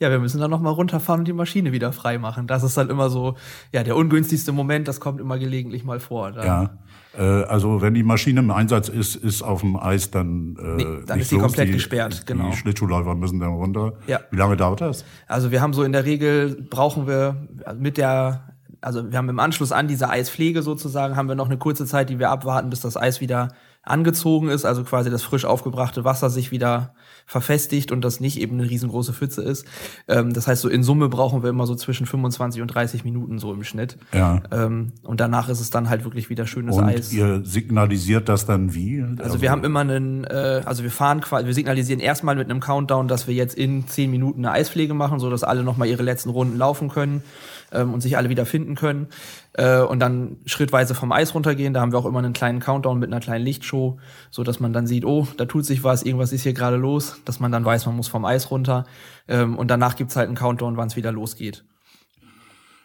ja, 0.00 0.10
wir 0.10 0.20
müssen 0.20 0.40
dann 0.40 0.50
noch 0.50 0.60
mal 0.60 0.70
runterfahren 0.70 1.20
und 1.20 1.24
die 1.28 1.32
Maschine 1.32 1.72
wieder 1.72 1.92
frei 1.92 2.18
machen. 2.18 2.46
Das 2.46 2.62
ist 2.62 2.76
dann 2.76 2.88
immer 2.88 3.10
so, 3.10 3.34
ja, 3.72 3.82
der 3.82 3.96
ungünstigste 3.96 4.52
Moment, 4.52 4.86
das 4.86 5.00
kommt 5.00 5.20
immer 5.20 5.38
gelegentlich 5.38 5.84
mal 5.84 5.98
vor. 5.98 6.30
Da- 6.30 6.44
Ja, 6.44 6.70
äh, 7.18 7.44
also 7.44 7.82
wenn 7.82 7.94
die 7.94 8.04
Maschine 8.04 8.38
im 8.40 8.50
Einsatz 8.52 8.88
ist, 8.88 9.16
ist 9.16 9.42
auf 9.42 9.60
dem 9.62 9.76
Eis 9.76 10.10
dann 10.12 10.56
äh, 10.56 10.62
Nee, 10.76 10.86
dann 11.06 11.18
ist 11.18 11.30
die 11.32 11.34
los. 11.34 11.42
komplett 11.42 11.72
gesperrt, 11.72 12.26
genau. 12.26 12.50
Die 12.50 12.56
Schlittschuhläufer 12.56 13.16
müssen 13.16 13.40
dann 13.40 13.50
runter. 13.54 13.94
Ja. 14.06 14.20
Wie 14.30 14.36
lange 14.36 14.56
dauert 14.56 14.80
das? 14.80 15.04
Also 15.26 15.50
wir 15.50 15.60
haben 15.60 15.72
so 15.72 15.82
in 15.82 15.90
der 15.92 16.04
Regel 16.04 16.66
brauchen 16.70 17.08
wir 17.08 17.48
mit 17.76 17.96
der, 17.98 18.54
also 18.80 19.10
wir 19.10 19.18
haben 19.18 19.28
im 19.28 19.40
Anschluss 19.40 19.72
an 19.72 19.88
diese 19.88 20.08
Eispflege 20.08 20.62
sozusagen, 20.62 21.16
haben 21.16 21.26
wir 21.28 21.34
noch 21.34 21.46
eine 21.46 21.58
kurze 21.58 21.86
Zeit, 21.86 22.08
die 22.08 22.20
wir 22.20 22.30
abwarten, 22.30 22.70
bis 22.70 22.80
das 22.80 22.96
Eis 22.96 23.20
wieder 23.20 23.48
angezogen 23.82 24.48
ist, 24.48 24.64
also 24.64 24.84
quasi 24.84 25.10
das 25.10 25.22
frisch 25.22 25.44
aufgebrachte 25.44 26.04
Wasser 26.04 26.30
sich 26.30 26.50
wieder 26.50 26.94
verfestigt 27.26 27.92
und 27.92 28.02
das 28.02 28.20
nicht 28.20 28.40
eben 28.40 28.58
eine 28.58 28.68
riesengroße 28.68 29.12
Pfütze 29.12 29.42
ist. 29.42 29.66
Ähm, 30.08 30.32
das 30.32 30.46
heißt, 30.46 30.62
so 30.62 30.68
in 30.68 30.82
Summe 30.82 31.08
brauchen 31.08 31.42
wir 31.42 31.50
immer 31.50 31.66
so 31.66 31.74
zwischen 31.74 32.06
25 32.06 32.62
und 32.62 32.68
30 32.68 33.04
Minuten 33.04 33.38
so 33.38 33.52
im 33.52 33.64
Schnitt. 33.64 33.98
Ja. 34.12 34.42
Ähm, 34.50 34.92
und 35.02 35.20
danach 35.20 35.48
ist 35.48 35.60
es 35.60 35.70
dann 35.70 35.88
halt 35.88 36.04
wirklich 36.04 36.30
wieder 36.30 36.46
schönes 36.46 36.76
Und 36.76 36.84
Eis. 36.84 37.12
ihr 37.12 37.42
signalisiert 37.44 38.28
das 38.28 38.46
dann 38.46 38.74
wie? 38.74 39.04
Also 39.18 39.40
wir 39.40 39.50
haben 39.50 39.64
immer 39.64 39.80
einen, 39.80 40.24
äh, 40.24 40.62
also 40.64 40.82
wir 40.82 40.90
fahren 40.90 41.20
quasi, 41.20 41.46
wir 41.46 41.54
signalisieren 41.54 42.00
erstmal 42.00 42.36
mit 42.36 42.50
einem 42.50 42.60
Countdown, 42.60 43.08
dass 43.08 43.26
wir 43.26 43.34
jetzt 43.34 43.56
in 43.56 43.86
10 43.86 44.10
Minuten 44.10 44.44
eine 44.44 44.52
Eispflege 44.52 44.94
machen, 44.94 45.18
so 45.18 45.30
dass 45.30 45.44
alle 45.44 45.62
nochmal 45.62 45.88
ihre 45.88 46.02
letzten 46.02 46.30
Runden 46.30 46.56
laufen 46.56 46.88
können 46.88 47.22
ähm, 47.72 47.92
und 47.94 48.00
sich 48.00 48.16
alle 48.16 48.28
wieder 48.28 48.46
finden 48.46 48.74
können. 48.74 49.08
Äh, 49.54 49.80
und 49.80 50.00
dann 50.00 50.36
schrittweise 50.46 50.94
vom 50.94 51.12
Eis 51.12 51.34
runtergehen. 51.34 51.74
Da 51.74 51.80
haben 51.80 51.92
wir 51.92 51.98
auch 51.98 52.06
immer 52.06 52.18
einen 52.18 52.32
kleinen 52.32 52.60
Countdown 52.60 52.98
mit 52.98 53.10
einer 53.10 53.20
kleinen 53.20 53.44
Lichtshow, 53.44 53.98
so 54.30 54.44
dass 54.44 54.60
man 54.60 54.72
dann 54.72 54.86
sieht, 54.86 55.04
oh, 55.04 55.26
da 55.36 55.44
tut 55.44 55.64
sich 55.64 55.84
was, 55.84 56.02
irgendwas 56.02 56.32
ist 56.32 56.42
hier 56.42 56.54
gerade 56.54 56.76
los, 56.76 57.20
dass 57.24 57.40
man 57.40 57.52
dann 57.52 57.64
weiß, 57.64 57.86
man 57.86 57.96
muss 57.96 58.08
vom 58.08 58.24
Eis 58.24 58.50
runter. 58.50 58.84
Ähm, 59.26 59.56
und 59.56 59.68
danach 59.68 59.96
gibt's 59.96 60.16
halt 60.16 60.28
einen 60.28 60.36
Countdown, 60.36 60.76
wann 60.76 60.88
es 60.88 60.96
wieder 60.96 61.12
losgeht. 61.12 61.64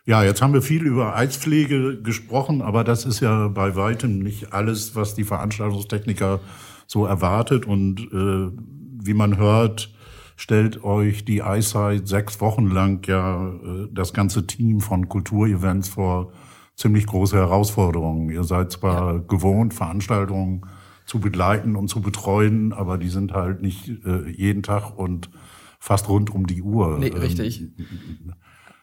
Ja, 0.05 0.21
jetzt 0.21 0.41
haben 0.41 0.53
wir 0.53 0.61
viel 0.61 0.83
über 0.83 1.15
Eispflege 1.15 2.01
gesprochen, 2.01 2.61
aber 2.61 2.83
das 2.83 3.05
ist 3.05 3.21
ja 3.21 3.47
bei 3.47 3.77
weitem 3.77 4.19
nicht 4.19 4.51
alles, 4.51 4.97
was 4.97 5.15
die 5.15 5.23
Veranstaltungstechniker 5.23 6.41
so 6.87 7.05
erwartet. 7.05 7.65
Und 7.65 8.01
äh, 8.11 8.51
wie 9.05 9.13
man 9.13 9.37
hört, 9.37 9.93
stellt 10.35 10.83
euch 10.83 11.25
die 11.25 11.39
Eyesight 11.39 12.07
sechs 12.07 12.41
Wochen 12.41 12.67
lang 12.67 13.05
ja 13.07 13.49
äh, 13.49 13.87
das 13.91 14.13
ganze 14.13 14.47
Team 14.47 14.81
von 14.81 15.09
Kulturevents 15.09 15.89
vor 15.89 16.33
ziemlich 16.75 17.05
große 17.05 17.35
Herausforderungen. 17.35 18.29
Ihr 18.29 18.43
seid 18.43 18.71
zwar 18.71 19.15
ja. 19.15 19.19
gewohnt, 19.19 19.73
Veranstaltungen 19.73 20.65
zu 21.05 21.19
begleiten 21.19 21.75
und 21.75 21.89
zu 21.89 22.01
betreuen, 22.01 22.73
aber 22.73 22.97
die 22.97 23.09
sind 23.09 23.33
halt 23.33 23.61
nicht 23.61 23.89
äh, 24.05 24.29
jeden 24.29 24.63
Tag 24.63 24.97
und 24.97 25.29
fast 25.79 26.07
rund 26.07 26.29
um 26.29 26.47
die 26.47 26.61
Uhr. 26.61 26.97
Nee, 26.97 27.07
richtig. 27.07 27.69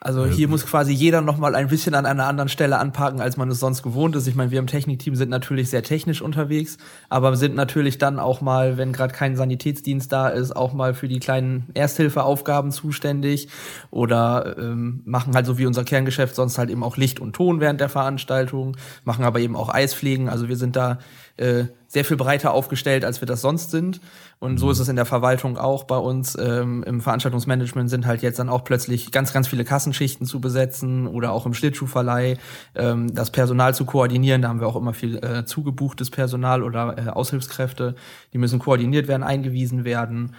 Also 0.02 0.24
hier 0.24 0.48
muss 0.48 0.64
quasi 0.64 0.94
jeder 0.94 1.20
noch 1.20 1.36
mal 1.36 1.54
ein 1.54 1.68
bisschen 1.68 1.94
an 1.94 2.06
einer 2.06 2.26
anderen 2.26 2.48
Stelle 2.48 2.78
anpacken, 2.78 3.20
als 3.20 3.36
man 3.36 3.50
es 3.50 3.60
sonst 3.60 3.82
gewohnt 3.82 4.16
ist. 4.16 4.26
Ich 4.26 4.34
meine, 4.34 4.50
wir 4.50 4.58
im 4.58 4.66
Technikteam 4.66 5.14
sind 5.14 5.28
natürlich 5.28 5.68
sehr 5.68 5.82
technisch 5.82 6.22
unterwegs, 6.22 6.78
aber 7.10 7.36
sind 7.36 7.54
natürlich 7.54 7.98
dann 7.98 8.18
auch 8.18 8.40
mal, 8.40 8.78
wenn 8.78 8.94
gerade 8.94 9.12
kein 9.12 9.36
Sanitätsdienst 9.36 10.10
da 10.10 10.28
ist, 10.28 10.56
auch 10.56 10.72
mal 10.72 10.94
für 10.94 11.06
die 11.06 11.18
kleinen 11.18 11.66
Ersthilfeaufgaben 11.74 12.70
zuständig 12.70 13.48
oder 13.90 14.56
ähm, 14.58 15.02
machen 15.04 15.34
halt 15.34 15.44
so 15.44 15.58
wie 15.58 15.66
unser 15.66 15.84
Kerngeschäft 15.84 16.34
sonst 16.34 16.56
halt 16.56 16.70
eben 16.70 16.82
auch 16.82 16.96
Licht 16.96 17.20
und 17.20 17.34
Ton 17.34 17.60
während 17.60 17.82
der 17.82 17.90
Veranstaltung, 17.90 18.78
machen 19.04 19.26
aber 19.26 19.40
eben 19.40 19.54
auch 19.54 19.68
Eispflegen. 19.68 20.30
Also 20.30 20.48
wir 20.48 20.56
sind 20.56 20.76
da 20.76 20.98
äh, 21.40 21.64
sehr 21.88 22.04
viel 22.04 22.16
breiter 22.16 22.52
aufgestellt, 22.52 23.04
als 23.04 23.20
wir 23.20 23.26
das 23.26 23.40
sonst 23.40 23.72
sind. 23.72 24.00
Und 24.38 24.58
so 24.58 24.70
ist 24.70 24.78
es 24.78 24.88
in 24.88 24.94
der 24.94 25.06
Verwaltung 25.06 25.58
auch 25.58 25.84
bei 25.84 25.96
uns. 25.96 26.38
Ähm, 26.40 26.84
Im 26.84 27.00
Veranstaltungsmanagement 27.00 27.90
sind 27.90 28.06
halt 28.06 28.22
jetzt 28.22 28.38
dann 28.38 28.48
auch 28.48 28.62
plötzlich 28.62 29.10
ganz, 29.10 29.32
ganz 29.32 29.48
viele 29.48 29.64
Kassenschichten 29.64 30.24
zu 30.26 30.40
besetzen 30.40 31.08
oder 31.08 31.32
auch 31.32 31.46
im 31.46 31.54
Schlittschuhverleih 31.54 32.36
ähm, 32.76 33.12
das 33.12 33.32
Personal 33.32 33.74
zu 33.74 33.84
koordinieren. 33.84 34.42
Da 34.42 34.48
haben 34.48 34.60
wir 34.60 34.68
auch 34.68 34.76
immer 34.76 34.94
viel 34.94 35.16
äh, 35.16 35.44
zugebuchtes 35.44 36.10
Personal 36.10 36.62
oder 36.62 36.96
äh, 36.96 37.10
Aushilfskräfte. 37.10 37.96
Die 38.32 38.38
müssen 38.38 38.60
koordiniert 38.60 39.08
werden, 39.08 39.24
eingewiesen 39.24 39.84
werden. 39.84 40.34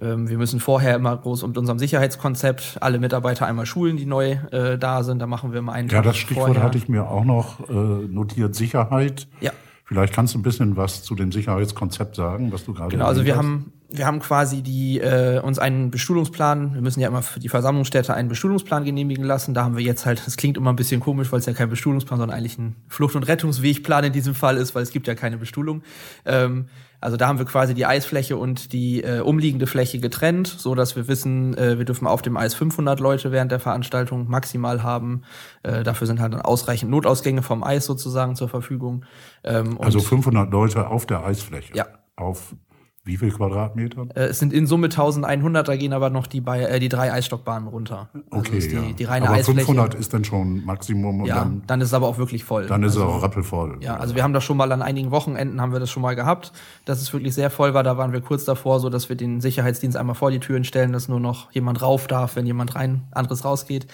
Ähm, 0.00 0.28
wir 0.28 0.38
müssen 0.38 0.58
vorher 0.58 0.96
immer 0.96 1.16
groß 1.16 1.46
mit 1.46 1.58
unserem 1.58 1.78
Sicherheitskonzept 1.78 2.78
alle 2.80 2.98
Mitarbeiter 2.98 3.46
einmal 3.46 3.66
schulen, 3.66 3.96
die 3.96 4.06
neu 4.06 4.38
äh, 4.50 4.78
da 4.78 5.04
sind. 5.04 5.20
Da 5.20 5.26
machen 5.26 5.52
wir 5.52 5.60
immer 5.60 5.72
einen 5.72 5.88
Ja, 5.88 6.02
das 6.02 6.16
Stichwort 6.16 6.46
vorher. 6.46 6.62
hatte 6.64 6.78
ich 6.78 6.88
mir 6.88 7.08
auch 7.08 7.24
noch 7.24 7.68
äh, 7.68 7.72
notiert, 7.72 8.54
Sicherheit. 8.54 9.28
Ja. 9.40 9.52
Vielleicht 9.84 10.14
kannst 10.14 10.34
du 10.34 10.38
ein 10.38 10.42
bisschen 10.42 10.76
was 10.76 11.02
zu 11.02 11.14
dem 11.14 11.30
Sicherheitskonzept 11.30 12.16
sagen, 12.16 12.52
was 12.52 12.64
du 12.64 12.72
gerade 12.72 12.90
Genau, 12.90 13.04
also 13.04 13.24
wir 13.24 13.32
hast. 13.32 13.38
haben 13.38 13.72
wir 13.94 14.06
haben 14.06 14.18
quasi 14.18 14.62
die 14.62 14.98
äh, 14.98 15.38
uns 15.38 15.58
einen 15.58 15.90
Bestuhlungsplan. 15.90 16.74
Wir 16.74 16.80
müssen 16.80 17.00
ja 17.00 17.08
immer 17.08 17.22
für 17.22 17.38
die 17.38 17.48
Versammlungsstätte 17.48 18.12
einen 18.12 18.28
Bestuhlungsplan 18.28 18.84
genehmigen 18.84 19.24
lassen. 19.24 19.54
Da 19.54 19.62
haben 19.62 19.76
wir 19.76 19.84
jetzt 19.84 20.04
halt, 20.04 20.26
das 20.26 20.36
klingt 20.36 20.56
immer 20.56 20.72
ein 20.72 20.76
bisschen 20.76 21.00
komisch, 21.00 21.30
weil 21.30 21.38
es 21.38 21.46
ja 21.46 21.52
kein 21.52 21.70
Bestuhlungsplan, 21.70 22.18
sondern 22.18 22.36
eigentlich 22.36 22.58
ein 22.58 22.74
Flucht- 22.88 23.14
und 23.14 23.22
Rettungswegplan 23.22 24.04
in 24.04 24.12
diesem 24.12 24.34
Fall 24.34 24.56
ist, 24.56 24.74
weil 24.74 24.82
es 24.82 24.90
gibt 24.90 25.06
ja 25.06 25.14
keine 25.14 25.38
Bestuhlung. 25.38 25.82
Ähm, 26.24 26.66
also 27.04 27.18
da 27.18 27.28
haben 27.28 27.38
wir 27.38 27.44
quasi 27.44 27.74
die 27.74 27.84
Eisfläche 27.84 28.38
und 28.38 28.72
die 28.72 29.04
äh, 29.04 29.20
umliegende 29.20 29.66
Fläche 29.66 30.00
getrennt, 30.00 30.46
so 30.46 30.74
dass 30.74 30.96
wir 30.96 31.06
wissen, 31.06 31.54
äh, 31.58 31.76
wir 31.76 31.84
dürfen 31.84 32.06
auf 32.06 32.22
dem 32.22 32.38
Eis 32.38 32.54
500 32.54 32.98
Leute 32.98 33.30
während 33.30 33.52
der 33.52 33.60
Veranstaltung 33.60 34.26
maximal 34.26 34.82
haben. 34.82 35.20
Äh, 35.62 35.82
dafür 35.82 36.06
sind 36.06 36.18
halt 36.18 36.32
dann 36.32 36.40
ausreichend 36.40 36.90
Notausgänge 36.90 37.42
vom 37.42 37.62
Eis 37.62 37.84
sozusagen 37.84 38.36
zur 38.36 38.48
Verfügung. 38.48 39.04
Ähm, 39.44 39.78
also 39.82 40.00
500 40.00 40.50
Leute 40.50 40.88
auf 40.88 41.04
der 41.04 41.26
Eisfläche. 41.26 41.76
Ja. 41.76 41.88
Auf 42.16 42.54
wie 43.06 43.18
viel 43.18 43.30
Quadratmeter? 43.30 44.06
Äh, 44.14 44.28
es 44.28 44.38
sind 44.38 44.54
in 44.54 44.66
Summe 44.66 44.86
1100, 44.86 45.68
da 45.68 45.76
gehen 45.76 45.92
aber 45.92 46.08
noch 46.08 46.26
die, 46.26 46.40
bei, 46.40 46.62
äh, 46.62 46.80
die 46.80 46.88
drei 46.88 47.12
Eisstockbahnen 47.12 47.68
runter. 47.68 48.08
Also 48.30 48.50
okay, 48.50 48.58
die, 48.60 48.74
ja. 48.74 48.82
die 48.98 49.04
reine 49.04 49.26
aber 49.26 49.36
Eisfläche. 49.36 49.66
500 49.66 49.94
ist 49.94 50.14
dann 50.14 50.24
schon 50.24 50.64
Maximum. 50.64 51.20
Und 51.20 51.26
ja, 51.26 51.40
dann, 51.40 51.62
dann 51.66 51.80
ist 51.82 51.88
es 51.88 51.94
aber 51.94 52.08
auch 52.08 52.16
wirklich 52.16 52.44
voll. 52.44 52.66
Dann 52.66 52.82
ist 52.82 52.96
also, 52.96 53.06
es 53.06 53.14
auch 53.14 53.22
rappelvoll. 53.22 53.76
Ja, 53.80 53.98
also 53.98 54.14
wir 54.14 54.22
haben 54.22 54.32
das 54.32 54.42
schon 54.42 54.56
mal 54.56 54.72
an 54.72 54.80
einigen 54.80 55.10
Wochenenden 55.10 55.60
haben 55.60 55.72
wir 55.72 55.80
das 55.80 55.90
schon 55.90 56.02
mal 56.02 56.16
gehabt, 56.16 56.52
dass 56.86 57.02
es 57.02 57.12
wirklich 57.12 57.34
sehr 57.34 57.50
voll 57.50 57.74
war. 57.74 57.82
Da 57.82 57.98
waren 57.98 58.12
wir 58.12 58.22
kurz 58.22 58.46
davor, 58.46 58.80
so 58.80 58.88
dass 58.88 59.10
wir 59.10 59.16
den 59.16 59.42
Sicherheitsdienst 59.42 59.98
einmal 59.98 60.14
vor 60.14 60.30
die 60.30 60.40
Türen 60.40 60.64
stellen, 60.64 60.92
dass 60.92 61.06
nur 61.06 61.20
noch 61.20 61.52
jemand 61.52 61.82
rauf 61.82 62.06
darf, 62.06 62.36
wenn 62.36 62.46
jemand 62.46 62.74
rein, 62.74 63.02
anderes 63.10 63.44
rausgeht. 63.44 63.86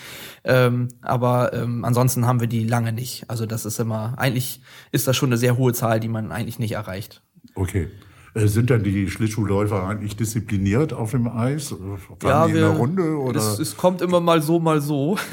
Ähm, 0.45 0.87
aber 1.02 1.52
ähm, 1.52 1.85
ansonsten 1.85 2.29
haben 2.29 2.38
wir 2.38 2.47
die 2.47 2.64
lange 2.64 2.93
nicht. 2.93 3.25
Also 3.29 3.45
das 3.45 3.67
ist 3.67 3.81
immer, 3.81 4.14
eigentlich 4.19 4.62
ist 4.93 5.09
das 5.09 5.17
schon 5.17 5.31
eine 5.31 5.37
sehr 5.37 5.57
hohe 5.57 5.73
Zahl, 5.73 5.99
die 5.99 6.09
man 6.09 6.31
eigentlich 6.31 6.61
nicht 6.61 6.73
erreicht. 6.73 7.23
Okay. 7.57 7.88
Äh, 8.35 8.47
sind 8.47 8.71
denn 8.71 8.83
die 8.83 9.11
Schlittschuhläufer 9.11 9.87
eigentlich 9.87 10.17
diszipliniert 10.17 10.93
auf 10.93 11.11
dem 11.11 11.27
Eis? 11.29 11.69
Fahren 11.69 11.99
ja, 12.23 12.47
die 12.47 12.55
wir, 12.55 12.61
in 12.61 12.69
der 12.69 12.77
Runde? 12.77 13.19
Oder? 13.19 13.39
Es, 13.39 13.59
es 13.59 13.77
kommt 13.77 14.03
immer 14.03 14.21
mal 14.21 14.41
so, 14.43 14.61
mal 14.61 14.81
so. 14.81 15.19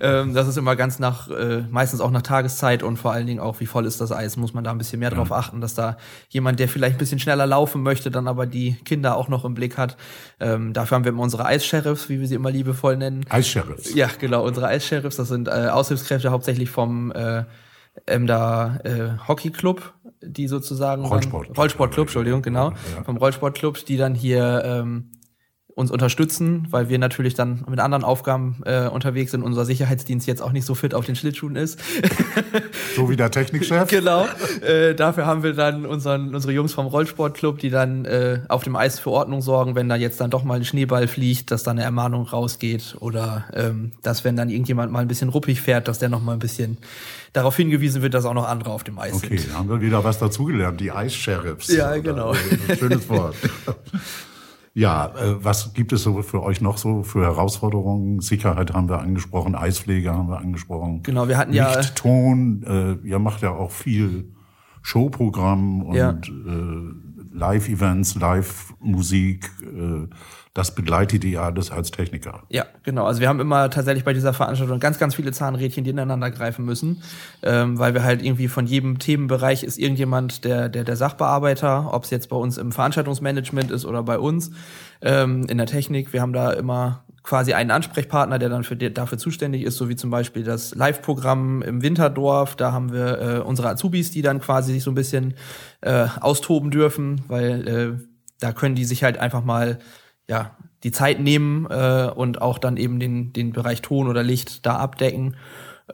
Ähm, 0.00 0.34
das 0.34 0.48
ist 0.48 0.58
immer 0.58 0.74
ganz 0.74 0.98
nach, 0.98 1.30
äh, 1.30 1.62
meistens 1.70 2.00
auch 2.00 2.10
nach 2.10 2.22
Tageszeit 2.22 2.82
und 2.82 2.98
vor 2.98 3.12
allen 3.12 3.26
Dingen 3.26 3.38
auch, 3.38 3.60
wie 3.60 3.66
voll 3.66 3.86
ist 3.86 4.00
das 4.00 4.10
Eis, 4.10 4.36
muss 4.36 4.52
man 4.52 4.64
da 4.64 4.72
ein 4.72 4.78
bisschen 4.78 4.98
mehr 4.98 5.10
drauf 5.10 5.32
achten, 5.32 5.60
dass 5.60 5.74
da 5.74 5.96
jemand, 6.28 6.58
der 6.58 6.68
vielleicht 6.68 6.96
ein 6.96 6.98
bisschen 6.98 7.20
schneller 7.20 7.46
laufen 7.46 7.82
möchte, 7.82 8.10
dann 8.10 8.26
aber 8.26 8.46
die 8.46 8.74
Kinder 8.84 9.16
auch 9.16 9.28
noch 9.28 9.44
im 9.44 9.54
Blick 9.54 9.78
hat. 9.78 9.96
Ähm, 10.40 10.72
dafür 10.72 10.96
haben 10.96 11.04
wir 11.04 11.12
immer 11.12 11.22
unsere 11.22 11.46
Eissheriffs, 11.46 12.08
wie 12.08 12.20
wir 12.20 12.26
sie 12.26 12.34
immer 12.34 12.50
liebevoll 12.50 12.96
nennen. 12.96 13.24
Eissheriffs? 13.28 13.94
Ja, 13.94 14.10
genau, 14.18 14.44
unsere 14.44 14.66
Eissheriffs. 14.66 15.16
Das 15.16 15.28
sind 15.28 15.48
äh, 15.48 15.68
Aushilfskräfte 15.70 16.30
hauptsächlich 16.30 16.68
vom 16.68 17.12
äh, 17.12 17.44
Emder 18.04 18.80
äh, 18.84 19.28
Hockeyclub 19.28 19.94
die 20.22 20.48
sozusagen 20.48 21.04
Rollsport. 21.04 21.48
Dann, 21.48 21.56
Rollsportclub, 21.56 22.06
Entschuldigung, 22.06 22.42
genau, 22.42 22.70
ja. 22.70 23.04
vom 23.04 23.16
Rollsportclub, 23.16 23.84
die 23.84 23.96
dann 23.96 24.14
hier 24.14 24.62
ähm, 24.64 25.10
uns 25.76 25.90
unterstützen, 25.90 26.66
weil 26.70 26.88
wir 26.88 26.98
natürlich 26.98 27.34
dann 27.34 27.62
mit 27.68 27.80
anderen 27.80 28.02
Aufgaben 28.02 28.56
äh, 28.64 28.88
unterwegs 28.88 29.32
sind. 29.32 29.42
Unser 29.42 29.66
Sicherheitsdienst 29.66 30.26
jetzt 30.26 30.40
auch 30.40 30.52
nicht 30.52 30.64
so 30.64 30.74
fit 30.74 30.94
auf 30.94 31.04
den 31.04 31.16
Schlittschuhen 31.16 31.54
ist. 31.54 31.78
so 32.96 33.10
wie 33.10 33.16
der 33.16 33.30
Technikchef. 33.30 33.86
genau. 33.86 34.26
Äh, 34.62 34.94
dafür 34.94 35.26
haben 35.26 35.42
wir 35.42 35.52
dann 35.52 35.84
unseren, 35.84 36.34
unsere 36.34 36.54
Jungs 36.54 36.72
vom 36.72 36.86
Rollsportclub, 36.86 37.58
die 37.58 37.68
dann 37.68 38.06
äh, 38.06 38.40
auf 38.48 38.64
dem 38.64 38.74
Eis 38.74 38.98
für 38.98 39.10
Ordnung 39.10 39.42
sorgen, 39.42 39.74
wenn 39.74 39.86
da 39.90 39.96
jetzt 39.96 40.18
dann 40.18 40.30
doch 40.30 40.44
mal 40.44 40.54
ein 40.54 40.64
Schneeball 40.64 41.08
fliegt, 41.08 41.50
dass 41.50 41.62
dann 41.62 41.76
eine 41.76 41.84
Ermahnung 41.84 42.26
rausgeht 42.26 42.96
oder 43.00 43.44
ähm, 43.52 43.92
dass 44.02 44.24
wenn 44.24 44.34
dann 44.34 44.48
irgendjemand 44.48 44.90
mal 44.90 45.00
ein 45.00 45.08
bisschen 45.08 45.28
ruppig 45.28 45.60
fährt, 45.60 45.88
dass 45.88 45.98
der 45.98 46.08
noch 46.08 46.22
mal 46.22 46.32
ein 46.32 46.38
bisschen 46.38 46.78
darauf 47.34 47.54
hingewiesen 47.54 48.00
wird, 48.00 48.14
dass 48.14 48.24
auch 48.24 48.32
noch 48.32 48.48
andere 48.48 48.70
auf 48.70 48.82
dem 48.82 48.98
Eis 48.98 49.12
okay, 49.12 49.36
sind. 49.36 49.50
Okay, 49.50 49.58
haben 49.58 49.68
wir 49.68 49.82
wieder 49.82 50.02
was 50.02 50.18
dazugelernt, 50.18 50.80
die 50.80 50.90
Eis-Sheriffs. 50.90 51.68
Ja, 51.68 51.98
genau. 51.98 52.32
Schönes 52.78 53.10
Wort. 53.10 53.36
Ja, 54.78 55.06
äh, 55.06 55.42
was 55.42 55.72
gibt 55.72 55.94
es 55.94 56.02
so 56.02 56.20
für 56.20 56.42
euch 56.42 56.60
noch 56.60 56.76
so 56.76 57.02
für 57.02 57.22
Herausforderungen? 57.22 58.20
Sicherheit 58.20 58.74
haben 58.74 58.90
wir 58.90 58.98
angesprochen, 58.98 59.54
Eispflege 59.54 60.12
haben 60.12 60.28
wir 60.28 60.36
angesprochen. 60.38 61.02
Genau, 61.02 61.28
wir 61.28 61.38
hatten 61.38 61.52
Licht, 61.52 61.64
ja 61.64 61.82
Ton. 61.94 62.62
Äh, 63.02 63.08
ihr 63.08 63.18
macht 63.18 63.40
ja 63.40 63.52
auch 63.52 63.70
viel 63.70 64.34
Showprogramm 64.82 65.80
und 65.82 65.94
Ja. 65.96 66.10
äh, 66.10 66.92
Live-Events, 67.32 68.16
Live-Musik. 68.16 69.50
Äh, 69.62 70.08
das 70.56 70.74
begleitet 70.74 71.22
ihr 71.22 71.42
alles 71.42 71.70
als 71.70 71.90
Techniker. 71.90 72.44
Ja, 72.48 72.64
genau. 72.82 73.04
Also 73.04 73.20
wir 73.20 73.28
haben 73.28 73.40
immer 73.40 73.68
tatsächlich 73.68 74.04
bei 74.04 74.14
dieser 74.14 74.32
Veranstaltung 74.32 74.80
ganz, 74.80 74.98
ganz 74.98 75.14
viele 75.14 75.30
Zahnrädchen, 75.30 75.84
die 75.84 75.90
ineinander 75.90 76.30
greifen 76.30 76.64
müssen, 76.64 77.02
ähm, 77.42 77.78
weil 77.78 77.92
wir 77.92 78.04
halt 78.04 78.22
irgendwie 78.22 78.48
von 78.48 78.66
jedem 78.66 78.98
Themenbereich 78.98 79.64
ist 79.64 79.78
irgendjemand 79.78 80.44
der, 80.46 80.70
der, 80.70 80.84
der 80.84 80.96
Sachbearbeiter, 80.96 81.92
ob 81.92 82.04
es 82.04 82.10
jetzt 82.10 82.30
bei 82.30 82.36
uns 82.36 82.56
im 82.56 82.72
Veranstaltungsmanagement 82.72 83.70
ist 83.70 83.84
oder 83.84 84.02
bei 84.02 84.18
uns 84.18 84.50
ähm, 85.02 85.44
in 85.46 85.58
der 85.58 85.66
Technik. 85.66 86.14
Wir 86.14 86.22
haben 86.22 86.32
da 86.32 86.52
immer 86.52 87.04
quasi 87.22 87.52
einen 87.52 87.70
Ansprechpartner, 87.70 88.38
der 88.38 88.48
dann 88.48 88.64
für 88.64 88.76
die, 88.76 88.94
dafür 88.94 89.18
zuständig 89.18 89.62
ist, 89.62 89.76
so 89.76 89.90
wie 89.90 89.96
zum 89.96 90.08
Beispiel 90.08 90.42
das 90.42 90.74
Live-Programm 90.74 91.60
im 91.60 91.82
Winterdorf. 91.82 92.56
Da 92.56 92.72
haben 92.72 92.94
wir 92.94 93.20
äh, 93.20 93.38
unsere 93.40 93.68
Azubis, 93.68 94.10
die 94.10 94.22
dann 94.22 94.40
quasi 94.40 94.72
sich 94.72 94.82
so 94.82 94.90
ein 94.90 94.94
bisschen 94.94 95.34
äh, 95.82 96.06
austoben 96.18 96.70
dürfen, 96.70 97.20
weil 97.28 97.68
äh, 97.68 98.06
da 98.40 98.52
können 98.52 98.74
die 98.74 98.86
sich 98.86 99.04
halt 99.04 99.18
einfach 99.18 99.44
mal 99.44 99.78
ja, 100.28 100.56
die 100.82 100.92
Zeit 100.92 101.20
nehmen 101.20 101.66
äh, 101.70 102.10
und 102.14 102.40
auch 102.42 102.58
dann 102.58 102.76
eben 102.76 103.00
den, 103.00 103.32
den 103.32 103.52
Bereich 103.52 103.82
Ton 103.82 104.08
oder 104.08 104.22
Licht 104.22 104.66
da 104.66 104.76
abdecken. 104.76 105.36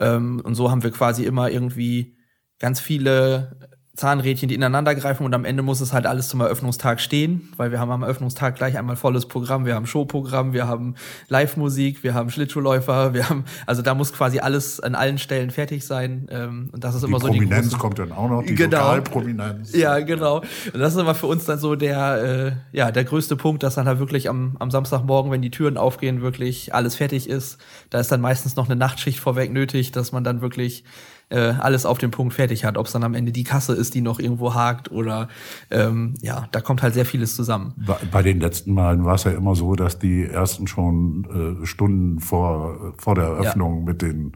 Ähm, 0.01 0.41
und 0.45 0.55
so 0.55 0.71
haben 0.71 0.83
wir 0.83 0.91
quasi 0.91 1.25
immer 1.25 1.51
irgendwie 1.51 2.17
ganz 2.59 2.81
viele 2.81 3.72
Zahnrädchen, 3.95 4.49
die 4.49 4.55
ineinander 4.55 4.95
greifen 4.95 5.27
und 5.27 5.35
am 5.35 5.45
Ende 5.45 5.63
muss 5.63 5.83
es 5.83 5.93
halt 5.93 6.07
alles 6.07 6.29
zum 6.29 6.41
Eröffnungstag 6.41 6.99
stehen, 6.99 7.53
weil 7.59 7.71
wir 7.73 7.79
haben 7.79 7.91
am 7.91 8.03
Eröffnungstag 8.03 8.57
gleich 8.57 8.79
einmal 8.79 8.97
volles 8.97 9.27
Programm, 9.27 9.67
wir 9.67 9.75
haben 9.75 9.85
Showprogramm, 9.87 10.55
wir 10.55 10.67
haben 10.67 10.95
Live-Musik, 11.29 12.03
wir 12.03 12.15
haben 12.15 12.31
Schlittschuhläufer, 12.31 13.13
wir 13.15 13.29
haben, 13.29 13.45
also 13.67 13.83
da 13.83 13.95
muss 13.95 14.15
quasi 14.15 14.39
alles 14.39 14.81
an 14.81 14.95
allen 14.95 15.19
Stellen 15.19 15.51
fertig 15.51 15.85
sein 15.85 16.27
ähm, 16.31 16.71
und 16.73 16.85
das 16.85 16.95
ist 16.95 17.03
die 17.03 17.09
immer 17.09 17.21
so 17.21 17.27
Prominenz 17.27 17.67
die 17.67 17.71
große, 17.73 17.79
kommt 17.79 17.99
dann 17.99 18.13
auch 18.13 18.31
noch, 18.31 18.43
die 18.43 18.55
Genau. 18.55 18.79
Lokalprominenz. 18.79 19.77
ja, 19.77 19.99
genau. 20.01 20.39
Und 20.39 20.81
das 20.81 20.95
ist 20.95 21.01
immer 21.01 21.15
für 21.15 21.27
uns 21.27 21.45
dann 21.45 21.59
so 21.59 21.75
der, 21.75 22.57
äh, 22.73 22.77
ja, 22.77 22.93
der 22.93 23.05
größte 23.05 23.37
Punkt, 23.37 23.63
dass 23.63 23.75
dann 23.75 23.87
halt 23.87 23.99
wirklich 23.99 24.31
am, 24.31 24.57
am 24.59 24.71
Samstagmorgen, 24.71 25.31
wenn 25.31 25.43
die 25.43 25.51
Türen 25.51 25.77
aufgehen, 25.77 26.23
wirklich 26.23 26.75
alles 26.75 26.97
fertig 26.97 27.29
ist. 27.29 27.59
Da 27.91 28.01
ist 28.01 28.11
dann 28.11 28.23
meistens 28.23 28.57
noch 28.57 28.67
eine 28.67 28.77
Nachtschicht 28.77 29.21
vorweg 29.21 29.53
nötig, 29.53 29.93
dass 29.93 30.13
man 30.13 30.25
dann 30.25 30.41
wirklich 30.41 30.85
äh, 31.33 31.55
alles 31.59 31.87
auf 31.87 31.99
den 31.99 32.11
Punkt 32.11 32.35
fertig 32.35 32.65
hat. 32.65 32.77
Ob 32.79 32.87
es 32.87 32.93
dann 32.93 33.03
am 33.05 33.15
Ende 33.15 33.33
die 33.33 33.45
Kasse 33.45 33.73
ist, 33.75 33.95
die 33.95 34.01
noch 34.03 34.19
irgendwo 34.21 34.55
hakt 34.55 34.91
oder 34.93 35.29
ähm, 35.71 36.15
ja, 36.21 36.47
da 36.53 36.61
kommt 36.61 36.83
halt 36.83 36.95
sehr 36.95 37.07
vieles 37.07 37.35
zusammen. 37.35 37.73
Bei- 37.77 37.97
Bei 38.13 38.23
den 38.23 38.39
letzten 38.41 38.75
Malen 38.75 39.05
war 39.05 39.15
es 39.15 39.25
ja 39.25 39.33
immer 39.33 39.55
so, 39.55 39.75
dass 39.75 39.99
die 39.99 40.25
ersten 40.25 40.67
schon 40.67 41.61
äh, 41.63 41.67
Stunden 41.67 42.21
vor, 42.21 42.95
vor 42.99 43.15
der 43.15 43.25
Eröffnung 43.25 43.85
mit 43.85 44.03
den 44.03 44.33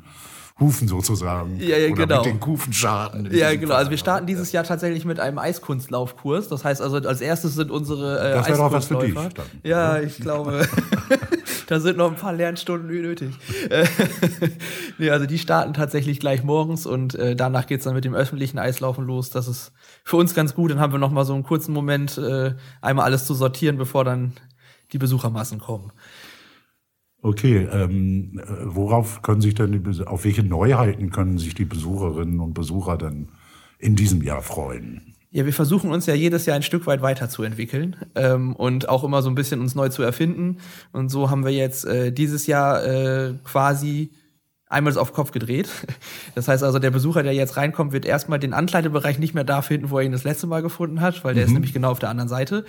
Hufen 0.59 0.89
sozusagen 0.89 1.59
Ja, 1.61 1.77
ja, 1.77 1.93
oder 1.93 2.07
genau. 2.07 2.17
mit 2.17 2.27
den 2.27 2.41
Kufenschaden. 2.41 3.27
in 3.27 3.37
Ja, 3.37 3.55
genau. 3.55 3.75
Also 3.75 3.91
wir 3.91 3.99
Fall. 3.99 4.03
starten 4.05 4.27
dieses 4.27 4.53
Jahr 4.53 4.65
tatsächlich 4.65 5.05
mit 5.05 5.21
einem 5.21 5.39
Eiskunstlaufkurs. 5.39 6.49
Das 6.49 6.65
heißt 6.65 6.81
also, 6.81 6.97
als 6.97 7.21
erstes 7.21 7.55
sind 7.57 7.71
unsere 7.71 8.19
äh, 8.19 8.33
Das 8.33 8.49
wär 8.49 8.57
doch 8.57 8.73
was 8.73 8.87
für 8.87 8.97
dich 8.97 9.13
dann, 9.15 9.33
Ja, 9.63 10.01
ich 10.01 10.17
glaube, 10.17 10.67
da 11.67 11.79
sind 11.79 11.99
noch 11.99 12.11
ein 12.11 12.17
paar 12.17 12.33
Lernstunden 12.33 12.89
nötig. 12.89 13.35
Nee, 14.99 15.11
also 15.11 15.27
die 15.27 15.39
starten 15.39 15.75
tatsächlich 15.75 16.21
gleich 16.21 16.43
morgens 16.43 16.87
und 16.87 17.15
äh, 17.17 17.37
danach 17.37 17.67
geht's 17.67 17.85
dann 17.85 17.93
mit 17.93 18.07
dem 18.07 18.15
öffentlichen 18.15 18.59
Eislaufen 18.59 19.05
los. 19.05 19.29
Das 19.29 19.47
ist 19.49 19.73
für 20.05 20.17
uns 20.17 20.35
ganz 20.35 20.55
gut. 20.55 20.71
Dann 20.71 20.81
haben 20.81 20.93
wir 20.93 20.99
noch 20.99 21.11
mal 21.11 21.27
so 21.27 21.35
einen 21.35 21.43
kurzen 21.43 21.75
Moment, 21.75 22.17
äh, 22.17 22.55
einmal 22.81 23.05
alles 23.05 23.27
zu 23.27 23.35
sortieren, 23.35 23.77
bevor 23.77 24.05
dann 24.05 24.33
die 24.93 24.99
Besuchermassen 24.99 25.59
kommen. 25.59 25.93
Okay, 27.27 27.67
ähm, 27.73 28.39
äh, 28.39 28.43
worauf 28.67 29.21
können 29.21 29.41
sich 29.41 29.57
denn 29.57 29.73
die, 29.73 30.07
auf 30.07 30.25
welche 30.25 30.45
Neuheiten 30.45 31.11
können 31.11 31.39
sich 31.39 31.57
die 31.57 31.65
Besucherinnen 31.65 32.39
und 32.39 32.55
Besucher 32.55 32.97
denn 32.97 33.31
in 33.81 33.97
diesem 33.97 34.23
Jahr 34.23 34.43
freuen? 34.43 35.17
Ja, 35.33 35.45
wir 35.45 35.53
versuchen 35.53 35.91
uns 35.91 36.07
ja 36.07 36.15
jedes 36.15 36.47
Jahr 36.47 36.55
ein 36.55 36.63
Stück 36.63 36.87
weit 36.87 37.03
weiterzuentwickeln 37.03 37.97
ähm, 38.15 38.55
und 38.55 38.89
auch 38.89 39.03
immer 39.03 39.23
so 39.23 39.29
ein 39.29 39.35
bisschen 39.35 39.61
uns 39.61 39.75
neu 39.75 39.89
zu 39.89 40.05
erfinden. 40.05 40.59
Und 40.93 41.09
so 41.09 41.29
haben 41.29 41.45
wir 41.45 41.51
jetzt 41.51 41.85
äh, 41.85 42.13
dieses 42.13 42.47
Jahr 42.47 42.87
äh, 42.87 43.35
quasi 43.43 44.13
einmal 44.69 44.99
auf 44.99 45.13
Kopf 45.13 45.31
gedreht. 45.31 45.69
Das 46.35 46.49
heißt 46.49 46.63
also, 46.65 46.79
der 46.79 46.91
Besucher, 46.91 47.23
der 47.23 47.33
jetzt 47.33 47.57
reinkommt, 47.57 47.93
wird 47.93 48.05
erstmal 48.05 48.39
den 48.39 48.53
Ankleidebereich 48.53 49.19
nicht 49.19 49.33
mehr 49.33 49.45
da 49.45 49.63
finden, 49.63 49.91
wo 49.91 49.99
er 49.99 50.05
ihn 50.05 50.13
das 50.13 50.25
letzte 50.25 50.47
Mal 50.47 50.61
gefunden 50.61 51.01
hat, 51.01 51.25
weil 51.25 51.35
der 51.35 51.45
Mhm. 51.45 51.49
ist 51.49 51.53
nämlich 51.55 51.73
genau 51.73 51.91
auf 51.93 51.99
der 51.99 52.09
anderen 52.11 52.29
Seite. 52.29 52.65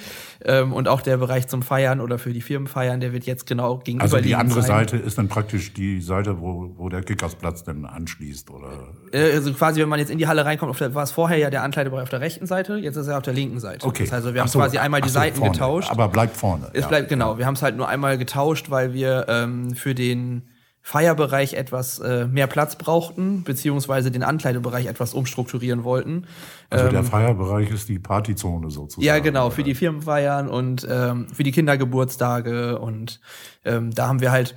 Ähm, 0.46 0.74
und 0.74 0.88
auch 0.88 1.02
der 1.02 1.18
Bereich 1.18 1.48
zum 1.48 1.64
Feiern 1.64 2.00
oder 2.00 2.20
für 2.20 2.34
die 2.34 2.42
Firmenfeiern, 2.42 3.00
der 3.00 3.14
wird 3.14 3.26
jetzt 3.26 3.46
genau 3.48 3.80
gegenüber 3.80 4.04
Also 4.04 4.20
die 4.20 4.36
andere 4.36 4.62
Seite 4.62 4.96
ist 4.96 5.18
dann 5.18 5.28
praktisch 5.28 5.74
die 5.74 6.00
Seite, 6.02 6.40
wo, 6.40 6.72
wo 6.78 6.88
der 6.90 7.02
Kickersplatz 7.02 7.64
dann 7.64 7.84
anschließt, 7.86 8.52
oder? 8.52 8.70
Äh, 9.12 9.34
Also 9.34 9.52
quasi, 9.54 9.82
wenn 9.82 9.90
man 9.90 10.00
jetzt 10.00 10.12
in 10.12 10.18
die 10.20 10.28
Halle 10.28 10.46
reinkommt, 10.46 10.70
auf 10.70 10.78
der, 10.78 10.94
war 10.94 11.04
es 11.04 11.12
vorher 11.12 11.38
ja 11.38 11.50
der 11.50 11.64
Ankleidebereich 11.64 12.04
auf 12.04 12.10
der 12.10 12.22
rechten 12.22 12.46
Seite, 12.46 12.78
jetzt 12.78 12.96
ist 12.96 13.08
er 13.08 13.18
auf 13.18 13.24
der 13.24 13.34
linken 13.34 13.60
Seite. 13.60 13.86
Okay. 13.88 14.04
Das 14.04 14.12
heißt, 14.14 14.24
also, 14.24 14.34
wir 14.36 14.42
haben 14.42 14.48
so, 14.48 14.60
quasi 14.60 14.78
einmal 14.78 15.02
die 15.02 15.10
so, 15.10 15.16
Seiten 15.16 15.38
vorne. 15.38 15.52
getauscht. 15.52 15.90
Aber 15.92 16.08
bleibt 16.10 16.38
vorne. 16.38 16.70
Es 16.74 16.82
ja. 16.84 16.88
bleibt 16.88 17.10
genau. 17.10 17.38
Wir 17.40 17.46
haben 17.48 17.56
es 17.56 17.62
halt 17.64 17.76
nur 17.76 17.88
einmal 17.90 18.18
getauscht, 18.18 18.70
weil 18.70 18.94
wir 18.94 19.26
ähm, 19.28 19.74
für 19.76 19.96
den 19.96 20.44
Feierbereich 20.88 21.56
etwas 21.56 22.00
äh, 22.00 22.28
mehr 22.28 22.48
Platz 22.48 22.78
brauchten, 22.78 23.44
beziehungsweise 23.44 24.10
den 24.10 24.24
Ankleidebereich 24.24 24.86
etwas 24.86 25.14
umstrukturieren 25.14 25.84
wollten. 25.84 26.28
Also 26.70 26.88
der 26.88 27.04
Feierbereich 27.04 27.70
ist 27.72 27.90
die 27.90 28.00
Partyzone 28.00 28.72
sozusagen. 28.72 29.02
Ähm, 29.02 29.08
Ja, 29.08 29.20
genau, 29.20 29.50
für 29.50 29.64
die 29.64 29.76
Firmenfeiern 29.76 30.48
und 30.48 30.88
ähm, 30.90 31.28
für 31.28 31.44
die 31.44 31.52
Kindergeburtstage 31.52 32.80
und 32.80 33.20
ähm, 33.66 33.94
da 33.94 34.08
haben 34.08 34.22
wir 34.22 34.32
halt 34.32 34.56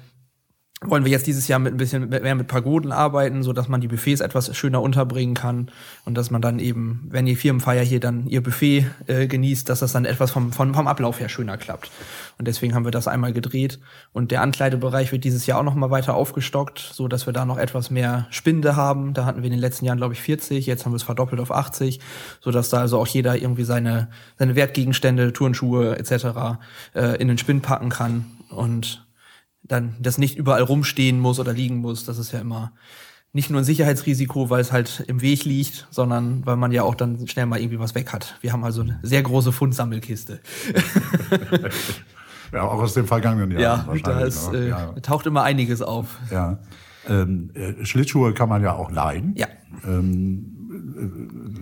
wollen 0.83 1.05
wir 1.05 1.11
jetzt 1.11 1.27
dieses 1.27 1.47
Jahr 1.47 1.59
mit 1.59 1.75
ein 1.75 1.77
bisschen 1.77 2.09
mehr 2.09 2.35
mit 2.35 2.47
Pagoden 2.47 2.91
arbeiten, 2.91 3.43
so 3.43 3.53
dass 3.53 3.69
man 3.69 3.83
die 3.83 3.89
Buffets 3.89 4.23
etwas 4.23 4.57
schöner 4.57 4.81
unterbringen 4.81 5.35
kann 5.35 5.71
und 6.07 6.17
dass 6.17 6.31
man 6.31 6.41
dann 6.41 6.59
eben, 6.59 7.07
wenn 7.11 7.27
die 7.27 7.37
Firmenfeier 7.37 7.83
hier 7.83 8.01
dann 8.01 8.27
ihr 8.27 8.43
Buffet 8.43 8.87
äh, 9.07 9.27
genießt, 9.27 9.69
dass 9.69 9.81
das 9.81 9.93
dann 9.93 10.07
etwas 10.07 10.31
vom, 10.31 10.53
vom, 10.53 10.73
vom 10.73 10.87
Ablauf 10.87 11.21
her 11.21 11.29
schöner 11.29 11.59
klappt. 11.59 11.91
Und 12.41 12.49
deswegen 12.49 12.75
haben 12.75 12.87
wir 12.87 12.91
das 12.91 13.07
einmal 13.07 13.35
gedreht 13.35 13.81
und 14.15 14.31
der 14.31 14.41
Ankleidebereich 14.41 15.13
wird 15.13 15.25
dieses 15.25 15.45
Jahr 15.45 15.59
auch 15.59 15.63
noch 15.63 15.75
mal 15.75 15.91
weiter 15.91 16.15
aufgestockt, 16.15 16.79
so 16.79 17.07
dass 17.07 17.27
wir 17.27 17.35
da 17.35 17.45
noch 17.45 17.59
etwas 17.59 17.91
mehr 17.91 18.29
Spinde 18.31 18.77
haben. 18.77 19.13
Da 19.13 19.27
hatten 19.27 19.43
wir 19.43 19.45
in 19.45 19.51
den 19.51 19.61
letzten 19.61 19.85
Jahren 19.85 19.99
glaube 19.99 20.15
ich 20.15 20.23
40, 20.23 20.65
jetzt 20.65 20.87
haben 20.87 20.93
wir 20.93 20.97
es 20.97 21.03
verdoppelt 21.03 21.39
auf 21.39 21.53
80, 21.53 22.01
so 22.41 22.51
dass 22.51 22.71
da 22.71 22.79
also 22.79 22.99
auch 22.99 23.07
jeder 23.07 23.37
irgendwie 23.37 23.65
seine 23.65 24.09
seine 24.39 24.57
Wertgegenstände, 24.57 25.35
Turnschuhe 25.35 25.99
etc. 25.99 26.61
Äh, 26.95 27.21
in 27.21 27.29
den 27.29 27.37
Spind 27.37 27.61
packen 27.63 27.91
kann 27.91 28.25
und 28.49 29.07
dann 29.63 29.97
das 30.01 30.17
nicht 30.17 30.39
überall 30.39 30.63
rumstehen 30.63 31.21
muss 31.21 31.41
oder 31.41 31.53
liegen 31.53 31.77
muss. 31.77 32.07
Das 32.07 32.17
ist 32.17 32.33
ja 32.33 32.41
immer 32.41 32.73
nicht 33.35 33.51
nur 33.51 33.61
ein 33.61 33.65
Sicherheitsrisiko, 33.65 34.49
weil 34.49 34.63
es 34.63 34.73
halt 34.73 35.05
im 35.09 35.21
Weg 35.21 35.45
liegt, 35.45 35.89
sondern 35.91 36.47
weil 36.47 36.57
man 36.57 36.73
ja 36.73 36.85
auch 36.85 36.95
dann 36.95 37.29
schnell 37.29 37.45
mal 37.45 37.61
irgendwie 37.61 37.81
was 37.81 37.95
weg 37.95 38.15
hat. 38.15 38.39
Wir 38.41 38.55
haben 38.55 38.65
also 38.65 38.81
eine 38.81 38.99
sehr 39.03 39.23
große 39.23 39.53
Fundsammelkiste. 39.53 40.41
Ja, 42.53 42.63
auch 42.63 42.81
aus 42.81 42.95
dem 42.95 43.07
vergangenen 43.07 43.51
Jahr. 43.53 43.87
Ja, 43.93 43.97
da 44.03 44.21
ist, 44.21 44.53
ne? 44.53 44.59
äh, 44.59 44.69
ja. 44.69 44.93
taucht 45.03 45.27
immer 45.27 45.43
einiges 45.43 45.83
auf. 45.83 46.19
ja. 46.31 46.59
Ähm, 47.09 47.51
äh, 47.55 47.83
Schlittschuhe 47.87 48.35
kann 48.35 48.51
man 48.51 48.63
ja 48.63 48.75
auch 48.75 48.91
leihen. 48.91 49.35
Ja. 49.35 49.47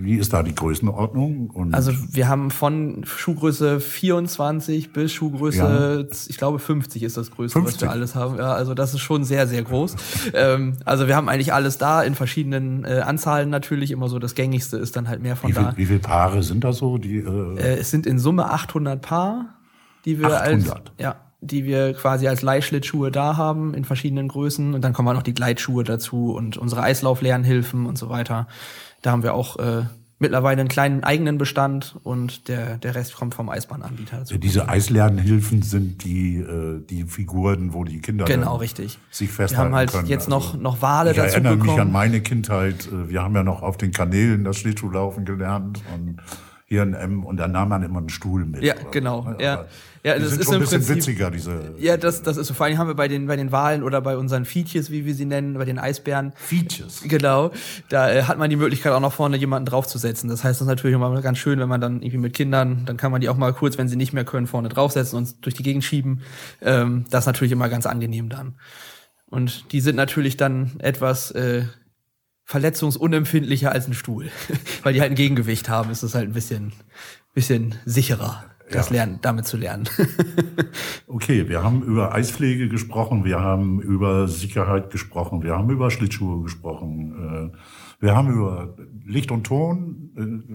Wie 0.01 0.17
ist 0.17 0.33
da 0.33 0.43
die 0.43 0.55
Größenordnung? 0.55 1.51
Und 1.51 1.75
Also 1.75 1.93
wir 2.13 2.29
haben 2.29 2.51
von 2.51 3.03
Schuhgröße 3.05 3.81
24 3.81 4.93
bis 4.93 5.13
Schuhgröße, 5.13 6.09
ich 6.29 6.37
glaube 6.37 6.59
50 6.59 7.03
ist 7.03 7.17
das 7.17 7.31
Größte, 7.31 7.59
was 7.61 7.71
50? 7.71 7.83
wir 7.83 7.91
alles 7.91 8.15
haben. 8.15 8.37
Ja, 8.37 8.53
also 8.53 8.75
das 8.75 8.95
ist 8.95 9.01
schon 9.01 9.25
sehr, 9.25 9.47
sehr 9.47 9.63
groß. 9.63 9.97
ähm, 10.35 10.75
also 10.85 11.07
wir 11.07 11.17
haben 11.17 11.29
eigentlich 11.29 11.53
alles 11.53 11.79
da 11.79 12.03
in 12.03 12.15
verschiedenen 12.15 12.85
äh, 12.85 13.01
Anzahlen 13.05 13.49
natürlich. 13.51 13.91
Immer 13.93 14.09
so 14.09 14.19
das 14.19 14.35
Gängigste 14.35 14.77
ist 14.77 14.97
dann 14.97 15.09
halt 15.09 15.23
mehr 15.23 15.37
von 15.37 15.51
wie, 15.51 15.55
da. 15.55 15.71
viel, 15.71 15.77
wie 15.77 15.87
viele 15.87 16.01
Paare 16.01 16.43
sind 16.43 16.65
da 16.65 16.73
so? 16.73 16.99
Die, 16.99 17.19
äh, 17.19 17.57
Äh, 17.59 17.79
es 17.79 17.91
sind 17.91 18.07
in 18.07 18.19
Summe 18.19 18.51
800 18.51 19.01
Paar, 19.01 19.58
die 20.05 20.19
wir 20.19 20.27
800? 20.29 20.43
als 20.49 20.83
ja, 20.99 21.17
die 21.41 21.65
wir 21.65 21.95
quasi 21.95 22.27
als 22.29 22.43
Leihschlittschuhe 22.43 23.11
da 23.13 23.37
haben 23.37 23.75
in 23.75 23.85
verschiedenen 23.85 24.29
Größen 24.29 24.75
und 24.75 24.83
dann 24.83 24.93
kommen 24.93 25.09
auch 25.09 25.15
noch 25.15 25.23
die 25.23 25.35
Gleitschuhe 25.35 25.85
dazu 25.85 26.33
und 26.35 26.57
unsere 26.57 26.83
Eislauflernhilfen 26.83 27.87
und 27.87 27.97
so 27.97 28.09
weiter. 28.09 28.49
Da 29.03 29.13
haben 29.13 29.23
wir 29.23 29.35
auch 29.35 29.57
äh, 29.61 29.83
mittlerweile 30.19 30.61
einen 30.61 30.69
kleinen 30.69 31.05
eigenen 31.05 31.39
Bestand 31.39 31.95
und 32.03 32.49
der 32.49 32.77
der 32.79 32.97
Rest 32.97 33.15
kommt 33.15 33.37
vom 33.37 33.49
Eisbahnanbieter 33.51 34.17
dazu. 34.19 34.37
diese 34.37 34.69
Eislernhilfen 34.69 35.63
sind 35.63 36.03
die, 36.03 36.39
äh, 36.39 36.85
die 36.91 37.05
Figuren, 37.05 37.73
wo 37.73 37.85
die 37.85 38.01
Kinder 38.01 38.25
Genau, 38.25 38.57
richtig. 38.57 38.99
sich 39.13 39.29
Wir 39.29 39.35
festhalten 39.37 39.67
haben 39.67 39.75
halt 39.77 39.93
können. 39.93 40.09
jetzt 40.09 40.33
Also, 40.33 40.57
noch 40.57 40.61
noch 40.61 40.83
Wale 40.83 41.13
Ich 41.13 41.19
dazu 41.19 41.35
erinnere 41.35 41.57
mich 41.57 41.79
an 41.81 41.93
meine 41.93 42.21
Kindheit. 42.21 42.89
Äh, 42.89 43.11
Wir 43.11 43.23
haben 43.23 43.37
ja 43.37 43.45
noch 43.45 43.63
auf 43.63 43.77
den 43.77 43.93
Kanälen 43.93 44.43
das 44.43 44.57
Schlittschuhlaufen 44.59 45.25
gelernt 45.25 45.81
und 45.95 46.17
hier 46.69 46.83
in 46.83 46.93
M 46.95 47.25
und 47.25 47.39
da 47.39 47.49
nahm 47.49 47.71
man 47.71 47.83
immer 47.83 47.99
einen 47.99 48.11
Stuhl 48.11 48.45
mit. 48.45 48.63
Ja, 48.63 48.75
genau. 48.93 49.23
so, 49.23 49.31
ne? 49.31 49.37
Ja. 49.41 49.65
Ja, 50.05 50.15
die 50.15 50.21
das 50.21 50.31
sind 50.31 50.41
ist 50.41 50.47
schon 50.47 50.55
ein 50.55 50.61
bisschen 50.61 50.79
Prinzip- 50.81 50.97
witziger, 50.97 51.31
diese 51.31 51.75
Ja, 51.79 51.97
das, 51.97 52.23
das 52.23 52.37
ist 52.37 52.47
so. 52.47 52.55
Vor 52.55 52.67
allem 52.67 52.79
haben 52.79 52.87
wir 52.87 52.95
bei 52.95 53.09
den, 53.09 53.27
bei 53.27 53.35
den 53.35 53.51
Walen 53.51 53.83
oder 53.83 54.01
bei 54.01 54.17
unseren 54.17 54.45
Fietjes, 54.45 54.91
wie 54.93 55.05
wir 55.05 55.15
sie 55.15 55.25
nennen, 55.25 55.55
bei 55.55 55.65
den 55.65 55.79
Eisbären, 55.79 56.33
Features. 56.37 57.03
Genau, 57.05 57.51
da 57.89 58.09
äh, 58.11 58.23
hat 58.23 58.39
man 58.39 58.49
die 58.49 58.55
Möglichkeit 58.57 58.93
auch 58.93 59.01
noch 59.01 59.13
vorne 59.13 59.37
jemanden 59.37 59.67
draufzusetzen. 59.67 60.31
Das 60.31 60.45
heißt, 60.45 60.61
das 60.61 60.67
ist 60.67 60.69
natürlich 60.69 60.95
immer 60.95 61.21
ganz 61.21 61.39
schön, 61.39 61.59
wenn 61.59 61.69
man 61.69 61.81
dann 61.81 61.97
irgendwie 61.97 62.19
mit 62.19 62.33
Kindern, 62.33 62.85
dann 62.87 62.97
kann 62.97 63.11
man 63.11 63.21
die 63.21 63.29
auch 63.29 63.37
mal 63.37 63.53
kurz, 63.53 63.77
wenn 63.77 63.89
sie 63.89 63.97
nicht 63.97 64.13
mehr 64.13 64.25
können, 64.25 64.47
vorne 64.47 64.69
draufsetzen 64.69 65.19
und 65.19 65.45
durch 65.45 65.57
die 65.57 65.65
Gegend 65.65 65.83
schieben. 65.83 66.21
Ähm, 66.63 67.05
das 67.11 67.25
ist 67.25 67.27
natürlich 67.27 67.53
immer 67.53 67.69
ganz 67.69 67.85
angenehm 67.85 68.29
dann. 68.29 68.55
Und 69.31 69.73
die 69.73 69.81
sind 69.81 69.97
natürlich 69.97 70.37
dann 70.37 70.73
etwas 70.79 71.33
äh, 71.33 71.65
verletzungsunempfindlicher 72.49 73.71
als 73.71 73.87
ein 73.87 73.93
Stuhl, 73.95 74.31
weil 74.83 74.95
die 74.95 75.01
halt 75.03 75.13
ein 75.13 75.17
Gegengewicht 75.17 75.69
haben. 75.69 75.91
Ist 75.91 76.03
es 76.03 76.15
halt 76.15 76.29
ein 76.29 76.33
bisschen, 76.33 76.73
bisschen 77.35 77.75
sicherer, 77.85 78.43
das 78.71 78.89
Ja. 78.89 78.97
Lernen, 78.97 79.19
damit 79.23 79.47
zu 79.47 79.57
lernen. 79.57 79.89
Okay, 81.07 81.49
wir 81.49 81.63
haben 81.65 81.83
über 81.83 82.15
Eispflege 82.15 82.69
gesprochen, 82.69 83.25
wir 83.25 83.41
haben 83.41 83.81
über 83.81 84.29
Sicherheit 84.29 84.91
gesprochen, 84.91 85.43
wir 85.43 85.57
haben 85.57 85.71
über 85.71 85.91
Schlittschuhe 85.91 86.43
gesprochen, 86.43 87.53
äh, 87.55 88.05
wir 88.05 88.15
haben 88.15 88.31
über 88.31 88.77
Licht 89.05 89.31
und 89.31 89.45
Ton. 89.45 90.53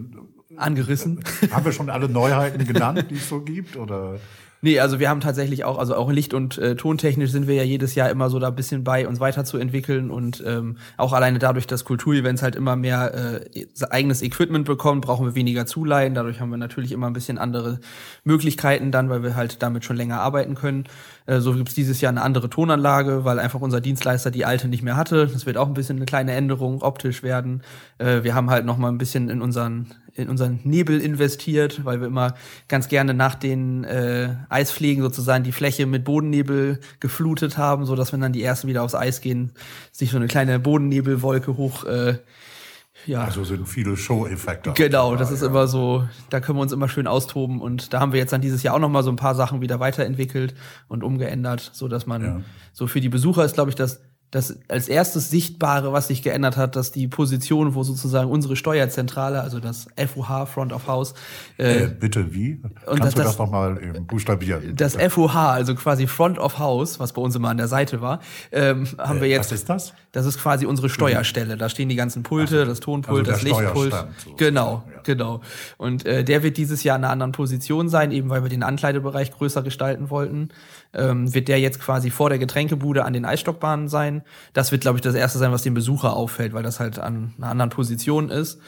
Angerissen. 0.55 1.23
Äh, 1.41 1.49
haben 1.49 1.65
wir 1.65 1.71
schon 1.71 1.89
alle 1.89 2.07
Neuheiten 2.07 2.65
genannt, 2.65 3.07
die 3.09 3.15
es 3.15 3.27
so 3.29 3.41
gibt? 3.41 3.75
Oder 3.77 4.19
Nee, 4.63 4.79
also 4.79 4.97
wir 5.01 5.09
haben 5.09 5.19
tatsächlich 5.19 5.65
auch, 5.65 5.77
also 5.77 5.93
auch 5.93 6.09
Licht- 6.09 6.33
und 6.33 6.57
äh, 6.57 6.77
tontechnisch 6.77 7.31
sind 7.31 7.47
wir 7.47 7.55
ja 7.55 7.63
jedes 7.63 7.95
Jahr 7.95 8.09
immer 8.09 8.29
so 8.29 8.39
da 8.39 8.47
ein 8.47 8.55
bisschen 8.55 8.85
bei, 8.85 9.05
uns 9.05 9.19
weiterzuentwickeln 9.19 10.09
und 10.09 10.41
ähm, 10.47 10.77
auch 10.95 11.11
alleine 11.11 11.37
dadurch, 11.37 11.67
dass 11.67 11.83
Kulturevents 11.83 12.41
halt 12.41 12.55
immer 12.55 12.77
mehr 12.77 13.13
äh, 13.13 13.65
eigenes 13.89 14.21
Equipment 14.21 14.65
bekommen, 14.65 15.01
brauchen 15.01 15.25
wir 15.25 15.35
weniger 15.35 15.65
Zuleihen. 15.65 16.13
Dadurch 16.13 16.39
haben 16.39 16.49
wir 16.49 16.57
natürlich 16.57 16.93
immer 16.93 17.07
ein 17.07 17.13
bisschen 17.13 17.37
andere 17.39 17.81
Möglichkeiten 18.23 18.91
dann, 18.91 19.09
weil 19.09 19.21
wir 19.21 19.35
halt 19.35 19.61
damit 19.61 19.83
schon 19.83 19.97
länger 19.97 20.21
arbeiten 20.21 20.55
können. 20.55 20.85
Äh, 21.25 21.41
so 21.41 21.53
gibt's 21.53 21.75
dieses 21.75 21.99
Jahr 21.99 22.11
eine 22.11 22.21
andere 22.21 22.49
Tonanlage, 22.49 23.25
weil 23.25 23.39
einfach 23.39 23.59
unser 23.59 23.81
Dienstleister 23.81 24.31
die 24.31 24.45
alte 24.45 24.69
nicht 24.69 24.81
mehr 24.81 24.95
hatte. 24.95 25.27
Das 25.27 25.45
wird 25.45 25.57
auch 25.57 25.67
ein 25.67 25.73
bisschen 25.73 25.97
eine 25.97 26.05
kleine 26.05 26.31
Änderung 26.31 26.81
optisch 26.83 27.21
werden. 27.21 27.63
Äh, 27.97 28.23
wir 28.23 28.33
haben 28.33 28.49
halt 28.49 28.65
noch 28.65 28.77
mal 28.77 28.87
ein 28.87 28.97
bisschen 28.97 29.29
in 29.29 29.41
unseren 29.41 29.87
in 30.15 30.29
unseren 30.29 30.59
Nebel 30.63 30.99
investiert, 30.99 31.85
weil 31.85 31.99
wir 31.99 32.07
immer 32.07 32.35
ganz 32.67 32.87
gerne 32.87 33.13
nach 33.13 33.35
den 33.35 33.83
äh, 33.83 34.35
Eisfliegen 34.49 35.01
sozusagen 35.01 35.43
die 35.43 35.51
Fläche 35.51 35.85
mit 35.85 36.03
Bodennebel 36.03 36.79
geflutet 36.99 37.57
haben, 37.57 37.85
so 37.85 37.95
dass 37.95 38.13
wenn 38.13 38.21
dann 38.21 38.33
die 38.33 38.43
ersten 38.43 38.67
wieder 38.67 38.83
aufs 38.83 38.95
Eis 38.95 39.21
gehen, 39.21 39.51
sich 39.91 40.11
so 40.11 40.17
eine 40.17 40.27
kleine 40.27 40.59
Bodennebelwolke 40.59 41.57
hoch 41.57 41.85
äh, 41.85 42.17
ja. 43.05 43.25
Also 43.25 43.43
sind 43.43 43.67
viele 43.67 43.97
Show-Effekte. 43.97 44.71
Genau, 44.75 45.15
das 45.15 45.31
ist 45.31 45.41
ja. 45.41 45.47
immer 45.47 45.67
so, 45.67 46.07
da 46.29 46.39
können 46.39 46.57
wir 46.57 46.61
uns 46.61 46.71
immer 46.71 46.87
schön 46.87 47.07
austoben 47.07 47.59
und 47.59 47.93
da 47.93 47.99
haben 47.99 48.13
wir 48.13 48.19
jetzt 48.19 48.31
dann 48.31 48.41
dieses 48.41 48.63
Jahr 48.63 48.75
auch 48.75 48.79
noch 48.79 48.89
mal 48.89 49.03
so 49.03 49.09
ein 49.09 49.17
paar 49.17 49.35
Sachen 49.35 49.61
wieder 49.61 49.79
weiterentwickelt 49.79 50.53
und 50.87 51.03
umgeändert, 51.03 51.71
so 51.73 51.87
dass 51.87 52.05
man 52.05 52.23
ja. 52.23 52.41
so 52.71 52.87
für 52.87 53.01
die 53.01 53.09
Besucher 53.09 53.43
ist, 53.43 53.55
glaube 53.55 53.69
ich, 53.69 53.75
das 53.75 54.01
das 54.33 54.57
als 54.67 54.87
erstes 54.87 55.29
Sichtbare, 55.29 55.93
was 55.93 56.07
sich 56.07 56.23
geändert 56.23 56.57
hat, 56.57 56.75
dass 56.75 56.91
die 56.91 57.07
Position, 57.07 57.75
wo 57.75 57.83
sozusagen 57.83 58.31
unsere 58.31 58.55
Steuerzentrale, 58.55 59.39
also 59.41 59.59
das 59.59 59.85
FOH, 59.95 60.47
Front 60.47 60.73
of 60.73 60.87
House. 60.87 61.13
Äh, 61.59 61.83
äh, 61.83 61.87
bitte 61.87 62.33
wie? 62.33 62.59
Und 62.87 62.99
Kannst 62.99 63.03
das, 63.03 63.13
du 63.13 63.21
das 63.21 63.37
nochmal 63.37 63.75
buchstabieren? 64.07 64.75
Das 64.75 64.95
FOH, 64.95 65.35
also 65.35 65.75
quasi 65.75 66.07
Front 66.07 66.39
of 66.39 66.57
House, 66.57 66.99
was 66.99 67.13
bei 67.13 67.21
uns 67.21 67.35
immer 67.35 67.49
an 67.49 67.57
der 67.57 67.67
Seite 67.67 68.01
war, 68.01 68.21
ähm, 68.51 68.87
haben 68.97 69.19
äh, 69.19 69.21
wir 69.21 69.27
jetzt. 69.27 69.51
Was 69.51 69.59
ist 69.59 69.69
das? 69.69 69.93
Das 70.13 70.25
ist 70.25 70.39
quasi 70.39 70.65
unsere 70.65 70.89
Steuerstelle. 70.89 71.55
Da 71.55 71.69
stehen 71.69 71.89
die 71.89 71.95
ganzen 71.95 72.23
Pulte, 72.23 72.61
also, 72.61 72.71
das 72.71 72.79
Tonpult, 72.79 73.29
also 73.29 73.31
das 73.31 73.43
Lichtpult. 73.43 73.93
So 74.23 74.33
genau, 74.35 74.83
ja. 74.91 75.01
genau. 75.03 75.41
Und 75.77 76.07
äh, 76.07 76.23
der 76.23 76.41
wird 76.41 76.57
dieses 76.57 76.83
Jahr 76.83 76.97
in 76.97 77.03
einer 77.03 77.13
anderen 77.13 77.33
Position 77.33 77.87
sein, 77.87 78.11
eben 78.11 78.31
weil 78.31 78.41
wir 78.41 78.49
den 78.49 78.63
Ankleidebereich 78.63 79.31
größer 79.31 79.61
gestalten 79.61 80.09
wollten 80.09 80.49
ähm, 80.93 81.33
wird 81.33 81.47
der 81.47 81.59
jetzt 81.59 81.79
quasi 81.79 82.09
vor 82.09 82.29
der 82.29 82.39
Getränkebude 82.39 83.05
an 83.05 83.13
den 83.13 83.25
Eisstockbahnen 83.25 83.87
sein. 83.87 84.23
Das 84.53 84.71
wird, 84.71 84.81
glaube 84.81 84.97
ich, 84.97 85.01
das 85.01 85.15
erste 85.15 85.39
sein, 85.39 85.51
was 85.51 85.63
dem 85.63 85.73
Besucher 85.73 86.15
auffällt, 86.15 86.53
weil 86.53 86.63
das 86.63 86.79
halt 86.79 86.99
an 86.99 87.33
einer 87.37 87.49
anderen 87.49 87.69
Position 87.69 88.29
ist. 88.29 88.59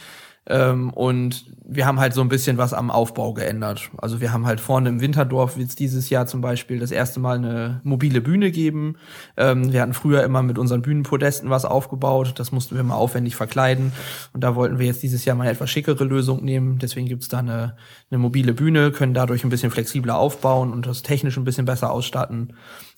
Ähm, 0.48 0.92
und 0.92 1.46
wir 1.68 1.88
haben 1.88 2.00
halt 2.00 2.14
so 2.14 2.22
ein 2.22 2.30
bisschen 2.30 2.58
was 2.58 2.74
am 2.74 2.92
Aufbau 2.92 3.34
geändert. 3.34 3.90
Also 3.98 4.22
wir 4.22 4.32
haben 4.32 4.46
halt 4.46 4.60
vorne 4.60 4.90
im 4.90 5.02
Winterdorf 5.02 5.58
wird 5.58 5.70
es 5.70 5.76
dieses 5.76 6.10
Jahr 6.12 6.28
zum 6.28 6.42
Beispiel 6.42 6.80
das 6.80 6.92
erste 6.92 7.20
Mal 7.20 7.38
eine 7.38 7.82
mobile 7.84 8.22
Bühne 8.22 8.52
geben. 8.52 8.98
Ähm, 9.38 9.74
wir 9.74 9.82
hatten 9.82 9.94
früher 9.94 10.24
immer 10.24 10.44
mit 10.44 10.60
unseren 10.60 10.84
Bühnenpodesten 10.84 11.50
was 11.50 11.66
aufgebaut. 11.66 12.34
Das 12.36 12.52
mussten 12.52 12.76
wir 12.76 12.84
mal 12.84 12.96
aufwendig 12.96 13.36
verkleiden. 13.36 13.92
Und 14.34 14.44
da 14.44 14.56
wollten 14.56 14.78
wir 14.78 14.86
jetzt 14.86 15.02
dieses 15.02 15.26
Jahr 15.26 15.36
mal 15.36 15.44
eine 15.44 15.54
etwas 15.54 15.72
schickere 15.72 16.04
Lösung 16.04 16.44
nehmen. 16.44 16.78
Deswegen 16.78 17.08
gibt's 17.08 17.28
da 17.28 17.40
eine, 17.40 17.76
eine 18.12 18.20
mobile 18.20 18.54
Bühne, 18.54 18.92
können 18.92 19.16
dadurch 19.16 19.44
ein 19.44 19.50
bisschen 19.50 19.72
flexibler 19.72 20.18
aufbauen 20.18 20.72
und 20.72 20.86
das 20.86 21.02
technisch 21.02 21.38
ein 21.38 21.46
bisschen 21.46 21.66
besser 21.66 21.92
ausstatten. 21.92 22.54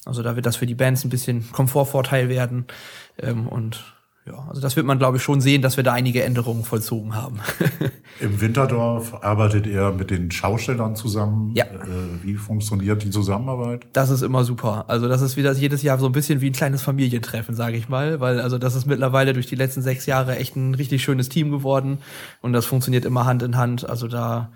Also 0.05 0.21
da 0.21 0.35
wird 0.35 0.45
das 0.45 0.57
für 0.57 0.65
die 0.65 0.75
Bands 0.75 1.05
ein 1.05 1.09
bisschen 1.09 1.49
Komfortvorteil 1.53 2.27
werden. 2.27 2.65
Ähm, 3.17 3.47
und 3.47 3.96
ja, 4.27 4.45
also 4.49 4.61
das 4.61 4.75
wird 4.75 4.85
man, 4.85 4.99
glaube 4.99 5.17
ich, 5.17 5.23
schon 5.23 5.41
sehen, 5.41 5.61
dass 5.61 5.77
wir 5.77 5.83
da 5.83 5.93
einige 5.93 6.23
Änderungen 6.23 6.63
vollzogen 6.63 7.15
haben. 7.15 7.39
Im 8.19 8.41
Winterdorf 8.41 9.23
arbeitet 9.23 9.67
ihr 9.67 9.91
mit 9.91 10.11
den 10.11 10.31
Schaustellern 10.31 10.95
zusammen. 10.95 11.51
Ja. 11.55 11.65
Äh, 11.65 12.23
wie 12.23 12.35
funktioniert 12.35 13.03
die 13.03 13.09
Zusammenarbeit? 13.09 13.87
Das 13.93 14.09
ist 14.09 14.21
immer 14.21 14.43
super. 14.43 14.85
Also 14.87 15.07
das 15.07 15.21
ist 15.21 15.37
wieder 15.37 15.53
jedes 15.53 15.81
Jahr 15.81 15.97
so 15.97 16.07
ein 16.07 16.11
bisschen 16.11 16.41
wie 16.41 16.49
ein 16.49 16.53
kleines 16.53 16.81
Familientreffen, 16.81 17.55
sage 17.55 17.77
ich 17.77 17.89
mal, 17.89 18.19
weil 18.19 18.41
also 18.41 18.57
das 18.57 18.75
ist 18.75 18.85
mittlerweile 18.85 19.33
durch 19.33 19.47
die 19.47 19.55
letzten 19.55 19.81
sechs 19.81 20.05
Jahre 20.05 20.37
echt 20.37 20.55
ein 20.55 20.75
richtig 20.75 21.03
schönes 21.03 21.29
Team 21.29 21.51
geworden 21.51 21.99
und 22.41 22.53
das 22.53 22.65
funktioniert 22.65 23.05
immer 23.05 23.25
Hand 23.25 23.43
in 23.43 23.55
Hand. 23.55 23.87
Also 23.87 24.07
da 24.07 24.51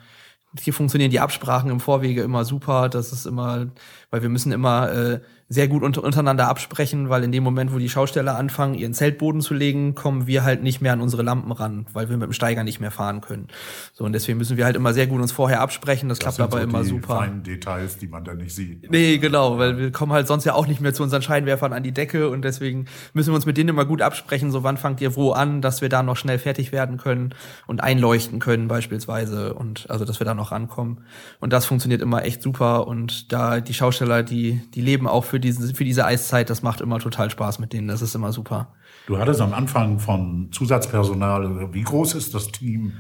hier 0.59 0.73
funktionieren 0.73 1.11
die 1.11 1.19
Absprachen 1.19 1.71
im 1.71 1.79
Vorwege 1.79 2.23
immer 2.23 2.43
super. 2.43 2.89
Das 2.89 3.13
ist 3.13 3.25
immer, 3.25 3.67
weil 4.11 4.21
wir 4.21 4.29
müssen 4.29 4.51
immer 4.51 4.91
äh, 4.91 5.19
sehr 5.51 5.67
gut 5.67 5.83
untereinander 5.83 6.47
absprechen, 6.47 7.09
weil 7.09 7.25
in 7.25 7.33
dem 7.33 7.43
Moment, 7.43 7.73
wo 7.73 7.77
die 7.77 7.89
Schausteller 7.89 8.37
anfangen, 8.37 8.73
ihren 8.73 8.93
Zeltboden 8.93 9.41
zu 9.41 9.53
legen, 9.53 9.95
kommen 9.95 10.25
wir 10.25 10.45
halt 10.45 10.63
nicht 10.63 10.79
mehr 10.79 10.93
an 10.93 11.01
unsere 11.01 11.23
Lampen 11.23 11.51
ran, 11.51 11.87
weil 11.91 12.09
wir 12.09 12.15
mit 12.15 12.27
dem 12.27 12.31
Steiger 12.31 12.63
nicht 12.63 12.79
mehr 12.79 12.89
fahren 12.89 13.19
können. 13.19 13.49
So 13.91 14.05
und 14.05 14.13
deswegen 14.13 14.37
müssen 14.37 14.55
wir 14.55 14.63
halt 14.63 14.77
immer 14.77 14.93
sehr 14.93 15.07
gut 15.07 15.19
uns 15.19 15.33
vorher 15.33 15.59
absprechen. 15.59 16.07
Das, 16.07 16.19
das 16.19 16.37
klappt 16.37 16.53
aber 16.53 16.61
so 16.61 16.69
immer 16.69 16.85
super. 16.85 17.17
Feinen 17.17 17.43
Details, 17.43 17.97
die 17.97 18.07
man 18.07 18.23
da 18.23 18.33
nicht 18.33 18.55
sieht. 18.55 18.89
Nee, 18.89 19.17
genau, 19.17 19.57
weil 19.57 19.77
wir 19.77 19.91
kommen 19.91 20.13
halt 20.13 20.25
sonst 20.25 20.45
ja 20.45 20.53
auch 20.53 20.67
nicht 20.67 20.79
mehr 20.79 20.93
zu 20.93 21.03
unseren 21.03 21.21
Scheinwerfern 21.21 21.73
an 21.73 21.83
die 21.83 21.91
Decke 21.91 22.29
und 22.29 22.43
deswegen 22.43 22.85
müssen 23.11 23.31
wir 23.31 23.35
uns 23.35 23.45
mit 23.45 23.57
denen 23.57 23.71
immer 23.71 23.83
gut 23.83 24.01
absprechen. 24.01 24.51
So 24.51 24.63
wann 24.63 24.77
fangt 24.77 25.01
ihr 25.01 25.17
wo 25.17 25.31
an, 25.33 25.61
dass 25.61 25.81
wir 25.81 25.89
da 25.89 26.01
noch 26.01 26.15
schnell 26.15 26.39
fertig 26.39 26.71
werden 26.71 26.95
können 26.95 27.35
und 27.67 27.83
einleuchten 27.83 28.39
können 28.39 28.69
beispielsweise 28.69 29.53
und 29.53 29.89
also 29.89 30.05
dass 30.05 30.21
wir 30.21 30.25
da 30.25 30.33
noch 30.33 30.53
rankommen. 30.53 31.01
Und 31.41 31.51
das 31.51 31.65
funktioniert 31.65 32.01
immer 32.01 32.23
echt 32.23 32.41
super 32.41 32.87
und 32.87 33.33
da 33.33 33.59
die 33.59 33.73
Schausteller, 33.73 34.00
die 34.23 34.61
die 34.73 34.81
leben 34.81 35.07
auch 35.07 35.25
für 35.25 35.39
diesen, 35.39 35.73
für 35.75 35.83
diese 35.83 36.05
Eiszeit, 36.05 36.49
das 36.49 36.61
macht 36.61 36.81
immer 36.81 36.99
total 36.99 37.29
Spaß 37.29 37.59
mit 37.59 37.73
denen. 37.73 37.87
Das 37.87 38.01
ist 38.01 38.15
immer 38.15 38.31
super. 38.31 38.73
Du 39.07 39.17
hattest 39.17 39.41
am 39.41 39.53
Anfang 39.53 39.99
von 39.99 40.49
Zusatzpersonal, 40.51 41.73
wie 41.73 41.83
groß 41.83 42.15
ist 42.15 42.33
das 42.33 42.47
Team? 42.47 42.93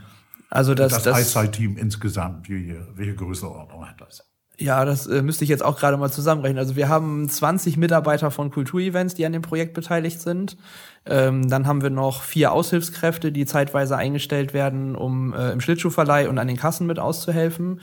Also 0.49 0.73
das, 0.73 0.93
das, 0.93 1.03
das 1.03 1.15
Eiszeit-Team 1.15 1.77
insgesamt, 1.77 2.49
wie, 2.49 2.75
welche 2.95 3.15
Größenordnung 3.15 3.87
hat 3.87 4.01
das? 4.01 4.31
Ja, 4.61 4.85
das 4.85 5.07
äh, 5.07 5.23
müsste 5.23 5.43
ich 5.43 5.49
jetzt 5.49 5.63
auch 5.63 5.79
gerade 5.79 5.97
mal 5.97 6.11
zusammenrechnen. 6.11 6.59
Also 6.59 6.75
wir 6.75 6.87
haben 6.87 7.27
20 7.27 7.77
Mitarbeiter 7.77 8.29
von 8.29 8.51
Kulturevents, 8.51 9.15
die 9.15 9.25
an 9.25 9.31
dem 9.31 9.41
Projekt 9.41 9.73
beteiligt 9.73 10.21
sind. 10.21 10.55
Ähm, 11.05 11.49
dann 11.49 11.65
haben 11.65 11.81
wir 11.81 11.89
noch 11.89 12.21
vier 12.21 12.51
Aushilfskräfte, 12.51 13.31
die 13.31 13.45
zeitweise 13.45 13.97
eingestellt 13.97 14.53
werden, 14.53 14.95
um 14.95 15.33
äh, 15.33 15.51
im 15.51 15.61
Schlittschuhverleih 15.61 16.29
und 16.29 16.37
an 16.37 16.47
den 16.47 16.57
Kassen 16.57 16.85
mit 16.85 16.99
auszuhelfen. 16.99 17.81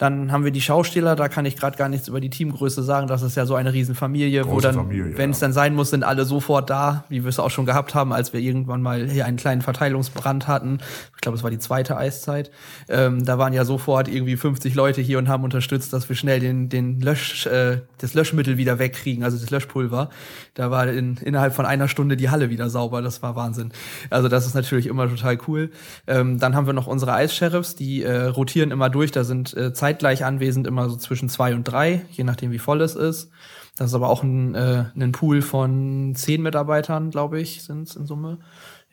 Dann 0.00 0.32
haben 0.32 0.44
wir 0.44 0.50
die 0.50 0.62
Schausteller, 0.62 1.14
da 1.14 1.28
kann 1.28 1.44
ich 1.44 1.58
gerade 1.58 1.76
gar 1.76 1.90
nichts 1.90 2.08
über 2.08 2.22
die 2.22 2.30
Teamgröße 2.30 2.82
sagen. 2.82 3.06
Das 3.06 3.20
ist 3.20 3.36
ja 3.36 3.44
so 3.44 3.54
eine 3.54 3.74
Riesenfamilie, 3.74 4.44
Große 4.44 4.54
wo 4.54 4.60
dann, 4.60 4.88
wenn 4.88 5.30
es 5.30 5.40
ja. 5.40 5.46
dann 5.46 5.52
sein 5.52 5.74
muss, 5.74 5.90
sind 5.90 6.04
alle 6.04 6.24
sofort 6.24 6.70
da, 6.70 7.04
wie 7.10 7.22
wir 7.22 7.28
es 7.28 7.38
auch 7.38 7.50
schon 7.50 7.66
gehabt 7.66 7.94
haben, 7.94 8.14
als 8.14 8.32
wir 8.32 8.40
irgendwann 8.40 8.80
mal 8.80 9.10
hier 9.10 9.26
einen 9.26 9.36
kleinen 9.36 9.60
Verteilungsbrand 9.60 10.48
hatten. 10.48 10.78
Ich 11.16 11.20
glaube, 11.20 11.36
es 11.36 11.44
war 11.44 11.50
die 11.50 11.58
zweite 11.58 11.98
Eiszeit. 11.98 12.50
Ähm, 12.88 13.26
da 13.26 13.36
waren 13.36 13.52
ja 13.52 13.66
sofort 13.66 14.08
irgendwie 14.08 14.38
50 14.38 14.74
Leute 14.74 15.02
hier 15.02 15.18
und 15.18 15.28
haben 15.28 15.44
unterstützt, 15.44 15.92
dass 15.92 16.08
wir 16.08 16.16
schnell 16.16 16.40
den, 16.40 16.70
den 16.70 17.02
Lösch, 17.02 17.44
äh, 17.44 17.82
das 17.98 18.14
Löschmittel 18.14 18.56
wieder 18.56 18.78
wegkriegen, 18.78 19.22
also 19.22 19.36
das 19.36 19.50
Löschpulver. 19.50 20.08
Da 20.54 20.70
war 20.70 20.88
in, 20.88 21.18
innerhalb 21.18 21.52
von 21.52 21.66
einer 21.66 21.88
Stunde 21.88 22.16
die 22.16 22.30
Halle 22.30 22.48
wieder 22.48 22.70
sauber. 22.70 23.02
Das 23.02 23.22
war 23.22 23.36
Wahnsinn. 23.36 23.70
Also 24.08 24.28
das 24.28 24.46
ist 24.46 24.54
natürlich 24.54 24.86
immer 24.86 25.10
total 25.10 25.36
cool. 25.46 25.70
Ähm, 26.06 26.38
dann 26.38 26.56
haben 26.56 26.64
wir 26.64 26.72
noch 26.72 26.86
unsere 26.86 27.12
Eissheriffs, 27.12 27.74
die 27.74 28.02
äh, 28.02 28.24
rotieren 28.24 28.70
immer 28.70 28.88
durch. 28.88 29.10
Da 29.10 29.24
sind 29.24 29.54
äh, 29.54 29.74
Zeit 29.74 29.89
zeitgleich 29.90 30.24
anwesend, 30.24 30.66
immer 30.66 30.88
so 30.88 30.96
zwischen 30.96 31.28
zwei 31.28 31.54
und 31.54 31.64
drei, 31.64 32.02
je 32.12 32.24
nachdem 32.24 32.52
wie 32.52 32.58
voll 32.58 32.80
es 32.80 32.94
ist. 32.94 33.30
Das 33.76 33.88
ist 33.88 33.94
aber 33.94 34.08
auch 34.08 34.22
ein, 34.22 34.54
äh, 34.54 34.84
ein 34.94 35.12
Pool 35.12 35.42
von 35.42 36.14
zehn 36.14 36.42
Mitarbeitern, 36.42 37.10
glaube 37.10 37.40
ich, 37.40 37.62
sind 37.62 37.88
es 37.88 37.96
in 37.96 38.06
Summe. 38.06 38.38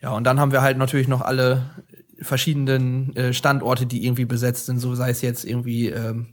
Ja, 0.00 0.10
und 0.10 0.24
dann 0.24 0.40
haben 0.40 0.52
wir 0.52 0.62
halt 0.62 0.78
natürlich 0.78 1.08
noch 1.08 1.20
alle 1.20 1.70
verschiedenen 2.20 3.14
äh, 3.14 3.32
Standorte, 3.32 3.86
die 3.86 4.04
irgendwie 4.04 4.24
besetzt 4.24 4.66
sind, 4.66 4.78
so 4.78 4.94
sei 4.94 5.10
es 5.10 5.22
jetzt 5.22 5.44
irgendwie 5.44 5.88
ähm, 5.88 6.28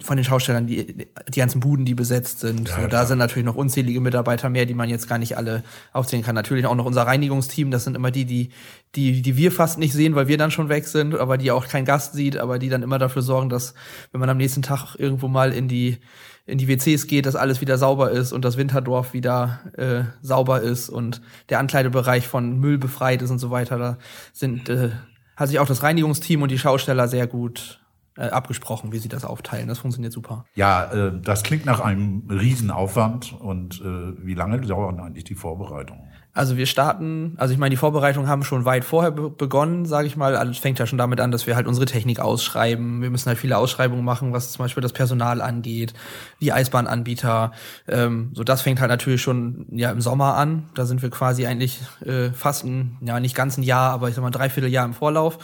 von 0.00 0.16
den 0.16 0.24
Schaustellern, 0.24 0.66
die, 0.66 1.06
die 1.28 1.38
ganzen 1.38 1.60
Buden, 1.60 1.84
die 1.84 1.94
besetzt 1.94 2.40
sind. 2.40 2.68
Ja, 2.68 2.82
so, 2.82 2.86
da 2.88 3.06
sind 3.06 3.18
natürlich 3.18 3.46
noch 3.46 3.54
unzählige 3.54 4.00
Mitarbeiter 4.00 4.48
mehr, 4.50 4.66
die 4.66 4.74
man 4.74 4.88
jetzt 4.88 5.08
gar 5.08 5.18
nicht 5.18 5.36
alle 5.36 5.62
aufzählen 5.92 6.24
kann. 6.24 6.34
Natürlich 6.34 6.66
auch 6.66 6.74
noch 6.74 6.84
unser 6.84 7.02
Reinigungsteam, 7.02 7.70
das 7.70 7.84
sind 7.84 7.96
immer 7.96 8.10
die, 8.10 8.24
die, 8.24 8.50
die, 8.94 9.22
die 9.22 9.36
wir 9.36 9.52
fast 9.52 9.78
nicht 9.78 9.92
sehen, 9.92 10.14
weil 10.14 10.28
wir 10.28 10.38
dann 10.38 10.50
schon 10.50 10.68
weg 10.68 10.86
sind, 10.86 11.14
aber 11.14 11.38
die 11.38 11.50
auch 11.50 11.68
kein 11.68 11.84
Gast 11.84 12.14
sieht, 12.14 12.36
aber 12.36 12.58
die 12.58 12.68
dann 12.68 12.82
immer 12.82 12.98
dafür 12.98 13.22
sorgen, 13.22 13.48
dass, 13.48 13.74
wenn 14.12 14.20
man 14.20 14.30
am 14.30 14.36
nächsten 14.36 14.62
Tag 14.62 14.94
irgendwo 14.96 15.28
mal 15.28 15.52
in 15.52 15.68
die, 15.68 15.98
in 16.46 16.58
die 16.58 16.68
WCs 16.68 17.06
geht, 17.06 17.26
dass 17.26 17.36
alles 17.36 17.60
wieder 17.60 17.78
sauber 17.78 18.10
ist 18.10 18.32
und 18.32 18.44
das 18.44 18.56
Winterdorf 18.56 19.12
wieder 19.12 19.60
äh, 19.76 20.04
sauber 20.22 20.62
ist 20.62 20.88
und 20.88 21.20
der 21.50 21.58
Ankleidebereich 21.58 22.26
von 22.26 22.58
Müll 22.58 22.78
befreit 22.78 23.22
ist 23.22 23.30
und 23.30 23.38
so 23.38 23.50
weiter. 23.50 23.78
Da 23.78 23.98
sind, 24.32 24.68
äh, 24.68 24.90
hat 25.36 25.48
sich 25.48 25.58
auch 25.58 25.66
das 25.66 25.82
Reinigungsteam 25.82 26.42
und 26.42 26.50
die 26.50 26.58
Schausteller 26.58 27.06
sehr 27.08 27.26
gut 27.26 27.80
abgesprochen, 28.24 28.92
wie 28.92 28.98
sie 28.98 29.08
das 29.08 29.24
aufteilen. 29.24 29.68
Das 29.68 29.78
funktioniert 29.78 30.12
super. 30.12 30.44
Ja, 30.54 30.84
äh, 30.92 31.20
das 31.20 31.42
klingt 31.42 31.66
nach 31.66 31.80
einem 31.80 32.28
Riesenaufwand. 32.28 33.34
Und 33.38 33.80
äh, 33.80 34.24
wie 34.24 34.34
lange 34.34 34.60
dauern 34.60 35.00
eigentlich 35.00 35.24
die 35.24 35.34
Vorbereitungen? 35.34 36.08
Also 36.38 36.56
wir 36.56 36.66
starten, 36.66 37.34
also 37.36 37.52
ich 37.52 37.58
meine, 37.58 37.70
die 37.70 37.76
Vorbereitungen 37.76 38.28
haben 38.28 38.44
schon 38.44 38.64
weit 38.64 38.84
vorher 38.84 39.10
be 39.10 39.28
begonnen, 39.28 39.86
sage 39.86 40.06
ich 40.06 40.16
mal. 40.16 40.36
Also 40.36 40.52
es 40.52 40.58
fängt 40.58 40.78
ja 40.78 40.86
schon 40.86 40.96
damit 40.96 41.20
an, 41.20 41.32
dass 41.32 41.48
wir 41.48 41.56
halt 41.56 41.66
unsere 41.66 41.84
Technik 41.86 42.20
ausschreiben. 42.20 43.02
Wir 43.02 43.10
müssen 43.10 43.26
halt 43.26 43.38
viele 43.38 43.58
Ausschreibungen 43.58 44.04
machen, 44.04 44.32
was 44.32 44.52
zum 44.52 44.64
Beispiel 44.64 44.80
das 44.80 44.92
Personal 44.92 45.40
angeht, 45.40 45.94
die 46.40 46.52
Eisbahnanbieter. 46.52 47.50
Ähm, 47.88 48.30
so 48.34 48.44
das 48.44 48.62
fängt 48.62 48.78
halt 48.78 48.90
natürlich 48.90 49.20
schon 49.20 49.66
ja 49.72 49.90
im 49.90 50.00
Sommer 50.00 50.36
an. 50.36 50.68
Da 50.74 50.86
sind 50.86 51.02
wir 51.02 51.10
quasi 51.10 51.44
eigentlich 51.44 51.80
äh, 52.04 52.30
fast 52.30 52.64
ein, 52.64 52.98
ja 53.00 53.18
nicht 53.18 53.34
ganz 53.34 53.56
ein 53.58 53.64
Jahr, 53.64 53.90
aber 53.90 54.08
ich 54.08 54.14
sag 54.14 54.22
mal 54.22 54.30
dreiviertel 54.30 54.70
Jahr 54.70 54.84
im 54.84 54.94
Vorlauf. 54.94 55.38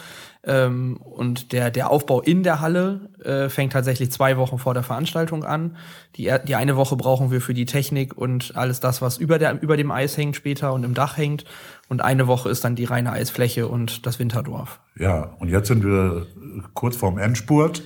Ähm, 0.47 0.97
und 0.97 1.51
der, 1.51 1.71
der 1.71 1.89
Aufbau 1.89 2.21
in 2.21 2.43
der 2.43 2.61
Halle 2.61 3.09
äh, 3.23 3.49
fängt 3.49 3.73
tatsächlich 3.73 4.11
zwei 4.11 4.37
Wochen 4.37 4.59
vor 4.59 4.73
der 4.73 4.83
Veranstaltung 4.83 5.43
an. 5.43 5.75
Die, 6.17 6.31
die 6.47 6.55
eine 6.55 6.75
Woche 6.75 6.95
brauchen 6.95 7.31
wir 7.31 7.41
für 7.41 7.55
die 7.55 7.65
Technik 7.65 8.15
und 8.15 8.55
alles 8.55 8.79
das, 8.79 9.01
was 9.01 9.17
über, 9.17 9.39
der, 9.39 9.61
über 9.61 9.75
dem 9.75 9.89
Eis 9.89 10.15
hängt 10.17 10.35
später 10.35 10.73
und 10.73 10.83
im 10.83 10.93
Dach 10.93 11.17
hängt. 11.17 11.45
Und 11.89 12.01
eine 12.01 12.27
Woche 12.27 12.49
ist 12.49 12.63
dann 12.63 12.75
die 12.75 12.85
reine 12.85 13.11
Eisfläche 13.11 13.67
und 13.67 14.05
das 14.05 14.19
Winterdorf. 14.19 14.79
Ja, 14.97 15.35
und 15.39 15.49
jetzt 15.49 15.67
sind 15.67 15.83
wir 15.83 16.27
kurz 16.73 16.95
vorm 16.95 17.17
Endspurt. 17.17 17.83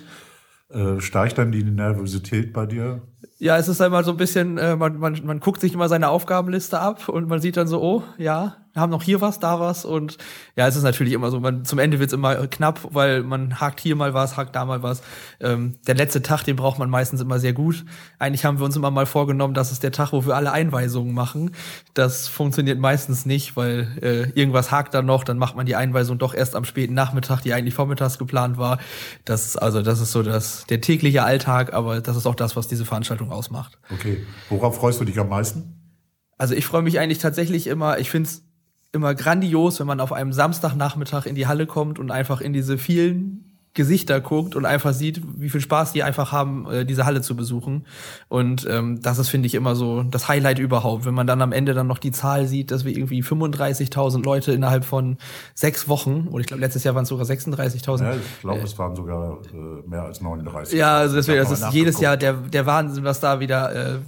Äh, 0.69 0.99
steigt 0.99 1.37
dann 1.37 1.51
die 1.51 1.63
Nervosität 1.63 2.53
bei 2.53 2.65
dir? 2.65 3.01
Ja, 3.39 3.57
es 3.57 3.67
ist 3.67 3.81
einmal 3.81 4.03
so 4.03 4.11
ein 4.11 4.17
bisschen, 4.17 4.57
äh, 4.57 4.75
man, 4.75 4.99
man, 4.99 5.19
man 5.25 5.39
guckt 5.39 5.61
sich 5.61 5.73
immer 5.73 5.89
seine 5.89 6.09
Aufgabenliste 6.09 6.79
ab 6.79 7.09
und 7.09 7.27
man 7.27 7.39
sieht 7.39 7.57
dann 7.57 7.67
so, 7.67 7.81
oh, 7.81 8.03
ja, 8.17 8.57
haben 8.75 8.89
noch 8.89 9.03
hier 9.03 9.21
was, 9.21 9.39
da 9.39 9.59
was 9.59 9.85
und 9.85 10.17
ja, 10.55 10.67
es 10.67 10.75
ist 10.75 10.83
natürlich 10.83 11.13
immer 11.13 11.31
so, 11.31 11.39
man, 11.39 11.65
zum 11.65 11.79
Ende 11.79 11.99
wird's 11.99 12.13
immer 12.13 12.47
knapp, 12.47 12.79
weil 12.91 13.23
man 13.23 13.59
hakt 13.59 13.79
hier 13.79 13.95
mal 13.95 14.13
was, 14.13 14.37
hakt 14.37 14.55
da 14.55 14.65
mal 14.65 14.83
was. 14.83 15.01
Ähm, 15.39 15.79
der 15.87 15.95
letzte 15.95 16.21
Tag, 16.21 16.43
den 16.43 16.55
braucht 16.55 16.79
man 16.79 16.89
meistens 16.89 17.21
immer 17.21 17.39
sehr 17.39 17.53
gut. 17.53 17.83
Eigentlich 18.19 18.45
haben 18.45 18.59
wir 18.59 18.65
uns 18.65 18.75
immer 18.75 18.91
mal 18.91 19.05
vorgenommen, 19.05 19.53
das 19.53 19.71
ist 19.71 19.83
der 19.83 19.91
Tag, 19.91 20.13
wo 20.13 20.25
wir 20.25 20.35
alle 20.35 20.51
Einweisungen 20.51 21.13
machen. 21.13 21.51
Das 21.93 22.27
funktioniert 22.27 22.79
meistens 22.79 23.25
nicht, 23.25 23.57
weil 23.57 23.97
äh, 24.01 24.39
irgendwas 24.39 24.71
hakt 24.71 24.93
dann 24.93 25.05
noch, 25.05 25.23
dann 25.23 25.37
macht 25.37 25.55
man 25.55 25.65
die 25.65 25.75
Einweisung 25.75 26.17
doch 26.17 26.33
erst 26.33 26.55
am 26.55 26.63
späten 26.63 26.93
Nachmittag, 26.93 27.41
die 27.41 27.53
eigentlich 27.53 27.73
vormittags 27.73 28.17
geplant 28.17 28.57
war. 28.57 28.77
Das 29.25 29.45
ist 29.45 29.57
also, 29.57 29.81
das 29.81 29.99
ist 29.99 30.11
so 30.11 30.23
das, 30.23 30.65
der 30.67 30.81
tägliche 30.81 31.23
Alltag, 31.23 31.73
aber 31.73 32.01
das 32.01 32.15
ist 32.15 32.25
auch 32.25 32.35
das, 32.35 32.55
was 32.55 32.67
diese 32.67 32.85
Veranstaltung 32.85 33.09
Veranstaltung 33.09 33.31
ausmacht. 33.31 33.77
Okay. 33.91 34.25
Worauf 34.49 34.77
freust 34.77 35.01
du 35.01 35.05
dich 35.05 35.19
am 35.19 35.29
meisten? 35.29 35.75
Also 36.37 36.55
ich 36.55 36.65
freue 36.65 36.81
mich 36.81 36.99
eigentlich 36.99 37.19
tatsächlich 37.19 37.67
immer, 37.67 37.99
ich 37.99 38.09
finde 38.09 38.29
es 38.29 38.48
immer 38.91 39.13
grandios, 39.15 39.79
wenn 39.79 39.87
man 39.87 39.99
auf 39.99 40.13
einem 40.13 40.33
Samstagnachmittag 40.33 41.25
in 41.25 41.35
die 41.35 41.47
Halle 41.47 41.67
kommt 41.67 41.99
und 41.99 42.11
einfach 42.11 42.41
in 42.41 42.53
diese 42.53 42.77
vielen 42.77 43.49
Gesichter 43.75 44.19
guckt 44.19 44.55
und 44.55 44.65
einfach 44.65 44.93
sieht, 44.93 45.21
wie 45.37 45.49
viel 45.49 45.61
Spaß 45.61 45.93
die 45.93 46.01
einfach 46.01 46.31
haben, 46.31 46.69
äh, 46.69 46.85
diese 46.85 47.05
Halle 47.05 47.21
zu 47.21 47.35
besuchen. 47.35 47.85
Und 48.27 48.67
ähm, 48.69 48.99
das 49.01 49.19
ist, 49.19 49.29
finde 49.29 49.45
ich, 49.45 49.53
immer 49.53 49.75
so 49.75 50.01
das 50.03 50.27
Highlight 50.27 50.57
überhaupt, 50.57 51.05
wenn 51.05 51.13
man 51.13 51.27
dann 51.27 51.41
am 51.41 51.51
Ende 51.51 51.75
dann 51.75 51.85
noch 51.85 51.99
die 51.99 52.11
Zahl 52.11 52.47
sieht, 52.47 52.71
dass 52.71 52.83
wir 52.83 52.97
irgendwie 52.97 53.21
35.000 53.21 54.23
Leute 54.23 54.53
innerhalb 54.53 54.85
von 54.85 55.17
sechs 55.53 55.87
Wochen, 55.87 56.27
oder 56.31 56.41
ich 56.41 56.47
glaube, 56.47 56.61
letztes 56.61 56.83
Jahr 56.83 56.95
waren 56.95 57.03
es 57.03 57.09
sogar 57.09 57.25
36.000. 57.25 58.03
Ja, 58.03 58.15
ich 58.15 58.41
glaube, 58.41 58.59
äh, 58.59 58.63
es 58.63 58.77
waren 58.79 58.95
sogar 58.95 59.37
äh, 59.53 59.87
mehr 59.87 60.03
als 60.03 60.19
39. 60.19 60.77
Ja, 60.77 60.97
also 60.97 61.15
deswegen, 61.15 61.37
das 61.37 61.51
ist 61.51 61.71
jedes 61.71 61.99
Jahr 62.01 62.17
der, 62.17 62.33
der 62.33 62.65
Wahnsinn, 62.65 63.03
was 63.03 63.19
da 63.19 63.39
wieder 63.39 63.95
äh, 63.95 63.99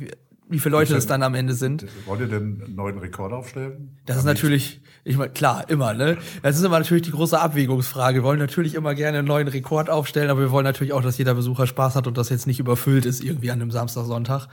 wie 0.51 0.59
viele 0.59 0.75
Leute 0.75 0.95
es 0.95 1.07
dann 1.07 1.23
am 1.23 1.33
Ende 1.33 1.53
sind. 1.53 1.85
Wollt 2.05 2.19
ihr 2.21 2.27
denn 2.27 2.61
einen 2.63 2.75
neuen 2.75 2.97
Rekord 2.97 3.31
aufstellen? 3.31 3.97
Das 4.05 4.17
ist 4.17 4.25
natürlich, 4.25 4.81
ich 5.03 5.17
meine, 5.17 5.31
klar, 5.31 5.69
immer, 5.69 5.93
ne? 5.93 6.17
Das 6.43 6.57
ist 6.57 6.63
immer 6.63 6.77
natürlich 6.77 7.03
die 7.03 7.11
große 7.11 7.39
Abwägungsfrage. 7.39 8.19
Wir 8.19 8.23
wollen 8.23 8.39
natürlich 8.39 8.75
immer 8.75 8.93
gerne 8.93 9.19
einen 9.19 9.27
neuen 9.27 9.47
Rekord 9.47 9.89
aufstellen, 9.89 10.29
aber 10.29 10.41
wir 10.41 10.51
wollen 10.51 10.65
natürlich 10.65 10.93
auch, 10.93 11.01
dass 11.01 11.17
jeder 11.17 11.33
Besucher 11.33 11.67
Spaß 11.67 11.95
hat 11.95 12.07
und 12.07 12.17
das 12.17 12.29
jetzt 12.29 12.47
nicht 12.47 12.59
überfüllt 12.59 13.05
ist 13.05 13.23
irgendwie 13.23 13.49
an 13.49 13.61
einem 13.61 13.71
Samstag, 13.71 14.05
Sonntag. 14.05 14.47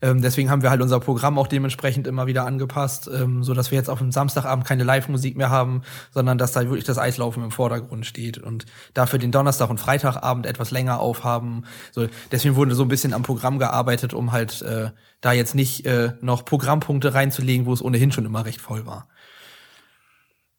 Ähm, 0.00 0.22
deswegen 0.22 0.50
haben 0.50 0.62
wir 0.62 0.70
halt 0.70 0.80
unser 0.80 1.00
Programm 1.00 1.38
auch 1.38 1.46
dementsprechend 1.46 2.06
immer 2.06 2.26
wieder 2.26 2.46
angepasst, 2.46 3.10
ähm, 3.12 3.44
so 3.44 3.52
dass 3.52 3.70
wir 3.70 3.78
jetzt 3.78 3.90
auf 3.90 3.98
dem 3.98 4.10
Samstagabend 4.10 4.66
keine 4.66 4.84
Live-Musik 4.84 5.36
mehr 5.36 5.50
haben, 5.50 5.82
sondern 6.10 6.38
dass 6.38 6.52
da 6.52 6.62
wirklich 6.62 6.84
das 6.84 6.98
Eislaufen 6.98 7.44
im 7.44 7.50
Vordergrund 7.50 8.06
steht 8.06 8.38
und 8.38 8.64
dafür 8.94 9.18
den 9.18 9.30
Donnerstag 9.30 9.70
und 9.70 9.78
Freitagabend 9.78 10.46
etwas 10.46 10.70
länger 10.70 10.98
aufhaben. 10.98 11.64
So, 11.92 12.08
deswegen 12.30 12.56
wurde 12.56 12.74
so 12.74 12.82
ein 12.82 12.88
bisschen 12.88 13.12
am 13.12 13.22
Programm 13.22 13.58
gearbeitet, 13.58 14.14
um 14.14 14.32
halt 14.32 14.62
äh, 14.62 14.90
da 15.20 15.32
jetzt 15.42 15.54
nicht 15.54 15.84
äh, 15.86 16.12
noch 16.20 16.44
Programmpunkte 16.44 17.14
reinzulegen, 17.14 17.66
wo 17.66 17.72
es 17.72 17.82
ohnehin 17.82 18.12
schon 18.12 18.24
immer 18.24 18.44
recht 18.46 18.60
voll 18.60 18.86
war. 18.86 19.08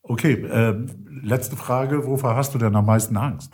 Okay, 0.04 0.34
äh, 0.34 0.76
letzte 1.24 1.56
Frage, 1.56 2.06
wovor 2.06 2.36
hast 2.36 2.54
du 2.54 2.58
denn 2.58 2.76
am 2.76 2.86
meisten 2.86 3.16
Angst? 3.16 3.54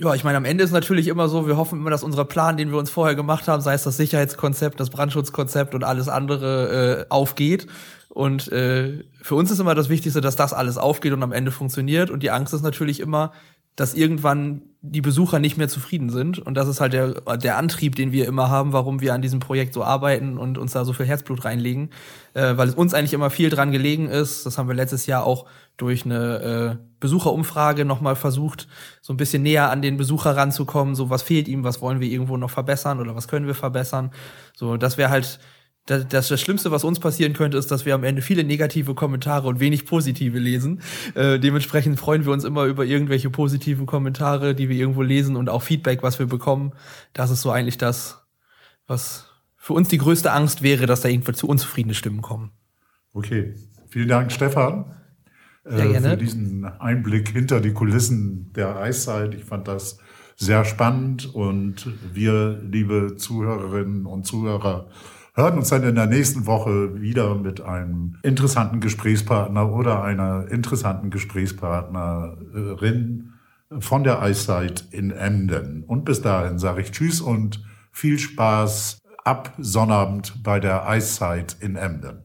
Ja, 0.00 0.14
ich 0.14 0.22
meine, 0.22 0.36
am 0.36 0.44
Ende 0.44 0.62
ist 0.62 0.70
natürlich 0.70 1.08
immer 1.08 1.28
so, 1.28 1.48
wir 1.48 1.56
hoffen 1.56 1.80
immer, 1.80 1.90
dass 1.90 2.04
unser 2.04 2.24
Plan, 2.24 2.56
den 2.56 2.70
wir 2.70 2.78
uns 2.78 2.88
vorher 2.88 3.16
gemacht 3.16 3.48
haben, 3.48 3.60
sei 3.60 3.74
es 3.74 3.82
das 3.82 3.96
Sicherheitskonzept, 3.96 4.78
das 4.78 4.90
Brandschutzkonzept 4.90 5.74
und 5.74 5.82
alles 5.82 6.08
andere, 6.08 7.00
äh, 7.00 7.06
aufgeht. 7.08 7.66
Und 8.08 8.50
äh, 8.52 9.04
für 9.20 9.34
uns 9.34 9.50
ist 9.50 9.58
immer 9.58 9.74
das 9.74 9.88
Wichtigste, 9.88 10.20
dass 10.20 10.36
das 10.36 10.52
alles 10.52 10.78
aufgeht 10.78 11.12
und 11.12 11.22
am 11.24 11.32
Ende 11.32 11.50
funktioniert. 11.50 12.10
Und 12.10 12.22
die 12.22 12.30
Angst 12.30 12.54
ist 12.54 12.62
natürlich 12.62 13.00
immer, 13.00 13.32
dass 13.78 13.94
irgendwann 13.94 14.62
die 14.80 15.00
Besucher 15.00 15.38
nicht 15.38 15.56
mehr 15.56 15.68
zufrieden 15.68 16.10
sind. 16.10 16.40
Und 16.40 16.54
das 16.54 16.66
ist 16.66 16.80
halt 16.80 16.92
der, 16.92 17.20
der 17.36 17.56
Antrieb, 17.56 17.94
den 17.94 18.10
wir 18.10 18.26
immer 18.26 18.50
haben, 18.50 18.72
warum 18.72 19.00
wir 19.00 19.14
an 19.14 19.22
diesem 19.22 19.38
Projekt 19.38 19.72
so 19.72 19.84
arbeiten 19.84 20.36
und 20.36 20.58
uns 20.58 20.72
da 20.72 20.84
so 20.84 20.92
viel 20.92 21.06
Herzblut 21.06 21.44
reinlegen. 21.44 21.90
Äh, 22.34 22.56
weil 22.56 22.68
es 22.68 22.74
uns 22.74 22.92
eigentlich 22.92 23.12
immer 23.12 23.30
viel 23.30 23.50
dran 23.50 23.70
gelegen 23.70 24.08
ist. 24.08 24.44
Das 24.46 24.58
haben 24.58 24.66
wir 24.66 24.74
letztes 24.74 25.06
Jahr 25.06 25.24
auch 25.24 25.46
durch 25.76 26.04
eine 26.04 26.78
äh, 26.80 26.84
Besucherumfrage 26.98 27.84
nochmal 27.84 28.16
versucht, 28.16 28.66
so 29.00 29.12
ein 29.12 29.16
bisschen 29.16 29.44
näher 29.44 29.70
an 29.70 29.80
den 29.80 29.96
Besucher 29.96 30.36
ranzukommen. 30.36 30.96
So, 30.96 31.08
was 31.08 31.22
fehlt 31.22 31.46
ihm, 31.46 31.62
was 31.62 31.80
wollen 31.80 32.00
wir 32.00 32.08
irgendwo 32.08 32.36
noch 32.36 32.50
verbessern 32.50 32.98
oder 32.98 33.14
was 33.14 33.28
können 33.28 33.46
wir 33.46 33.54
verbessern. 33.54 34.10
So, 34.56 34.76
das 34.76 34.98
wäre 34.98 35.10
halt 35.10 35.38
das, 35.88 36.06
das, 36.06 36.28
das 36.28 36.40
Schlimmste, 36.40 36.70
was 36.70 36.84
uns 36.84 37.00
passieren 37.00 37.32
könnte, 37.32 37.56
ist, 37.56 37.70
dass 37.70 37.86
wir 37.86 37.94
am 37.94 38.04
Ende 38.04 38.20
viele 38.20 38.44
negative 38.44 38.94
Kommentare 38.94 39.48
und 39.48 39.58
wenig 39.58 39.86
positive 39.86 40.38
lesen. 40.38 40.82
Äh, 41.14 41.38
dementsprechend 41.38 41.98
freuen 41.98 42.26
wir 42.26 42.32
uns 42.32 42.44
immer 42.44 42.64
über 42.64 42.84
irgendwelche 42.84 43.30
positiven 43.30 43.86
Kommentare, 43.86 44.54
die 44.54 44.68
wir 44.68 44.76
irgendwo 44.76 45.02
lesen 45.02 45.34
und 45.34 45.48
auch 45.48 45.62
Feedback, 45.62 46.02
was 46.02 46.18
wir 46.18 46.26
bekommen. 46.26 46.72
Das 47.14 47.30
ist 47.30 47.40
so 47.40 47.50
eigentlich 47.50 47.78
das, 47.78 48.26
was 48.86 49.30
für 49.56 49.72
uns 49.72 49.88
die 49.88 49.98
größte 49.98 50.30
Angst 50.30 50.62
wäre, 50.62 50.86
dass 50.86 51.00
da 51.00 51.08
irgendwo 51.08 51.32
zu 51.32 51.48
unzufriedene 51.48 51.94
Stimmen 51.94 52.20
kommen. 52.20 52.52
Okay, 53.14 53.54
vielen 53.88 54.08
Dank, 54.08 54.30
Stefan, 54.30 54.94
äh, 55.64 56.00
für 56.00 56.16
diesen 56.18 56.66
Einblick 56.66 57.30
hinter 57.30 57.60
die 57.60 57.72
Kulissen 57.72 58.52
der 58.54 58.76
Eiszeit. 58.76 59.34
Ich 59.34 59.44
fand 59.44 59.68
das 59.68 59.98
sehr 60.36 60.66
spannend 60.66 61.34
und 61.34 61.90
wir, 62.12 62.60
liebe 62.62 63.16
Zuhörerinnen 63.16 64.06
und 64.06 64.24
Zuhörer, 64.24 64.88
hören 65.38 65.56
uns 65.56 65.68
dann 65.68 65.84
in 65.84 65.94
der 65.94 66.06
nächsten 66.06 66.46
Woche 66.46 67.00
wieder 67.00 67.36
mit 67.36 67.60
einem 67.60 68.16
interessanten 68.24 68.80
Gesprächspartner 68.80 69.72
oder 69.72 70.02
einer 70.02 70.50
interessanten 70.50 71.10
Gesprächspartnerin 71.10 73.34
von 73.78 74.02
der 74.02 74.20
Eiszeit 74.20 74.86
in 74.90 75.12
Emden. 75.12 75.84
Und 75.84 76.04
bis 76.04 76.22
dahin 76.22 76.58
sage 76.58 76.80
ich 76.80 76.90
Tschüss 76.90 77.20
und 77.20 77.62
viel 77.92 78.18
Spaß 78.18 78.98
ab 79.22 79.54
Sonnabend 79.58 80.42
bei 80.42 80.58
der 80.58 80.88
Eiszeit 80.88 81.56
in 81.60 81.76
Emden. 81.76 82.24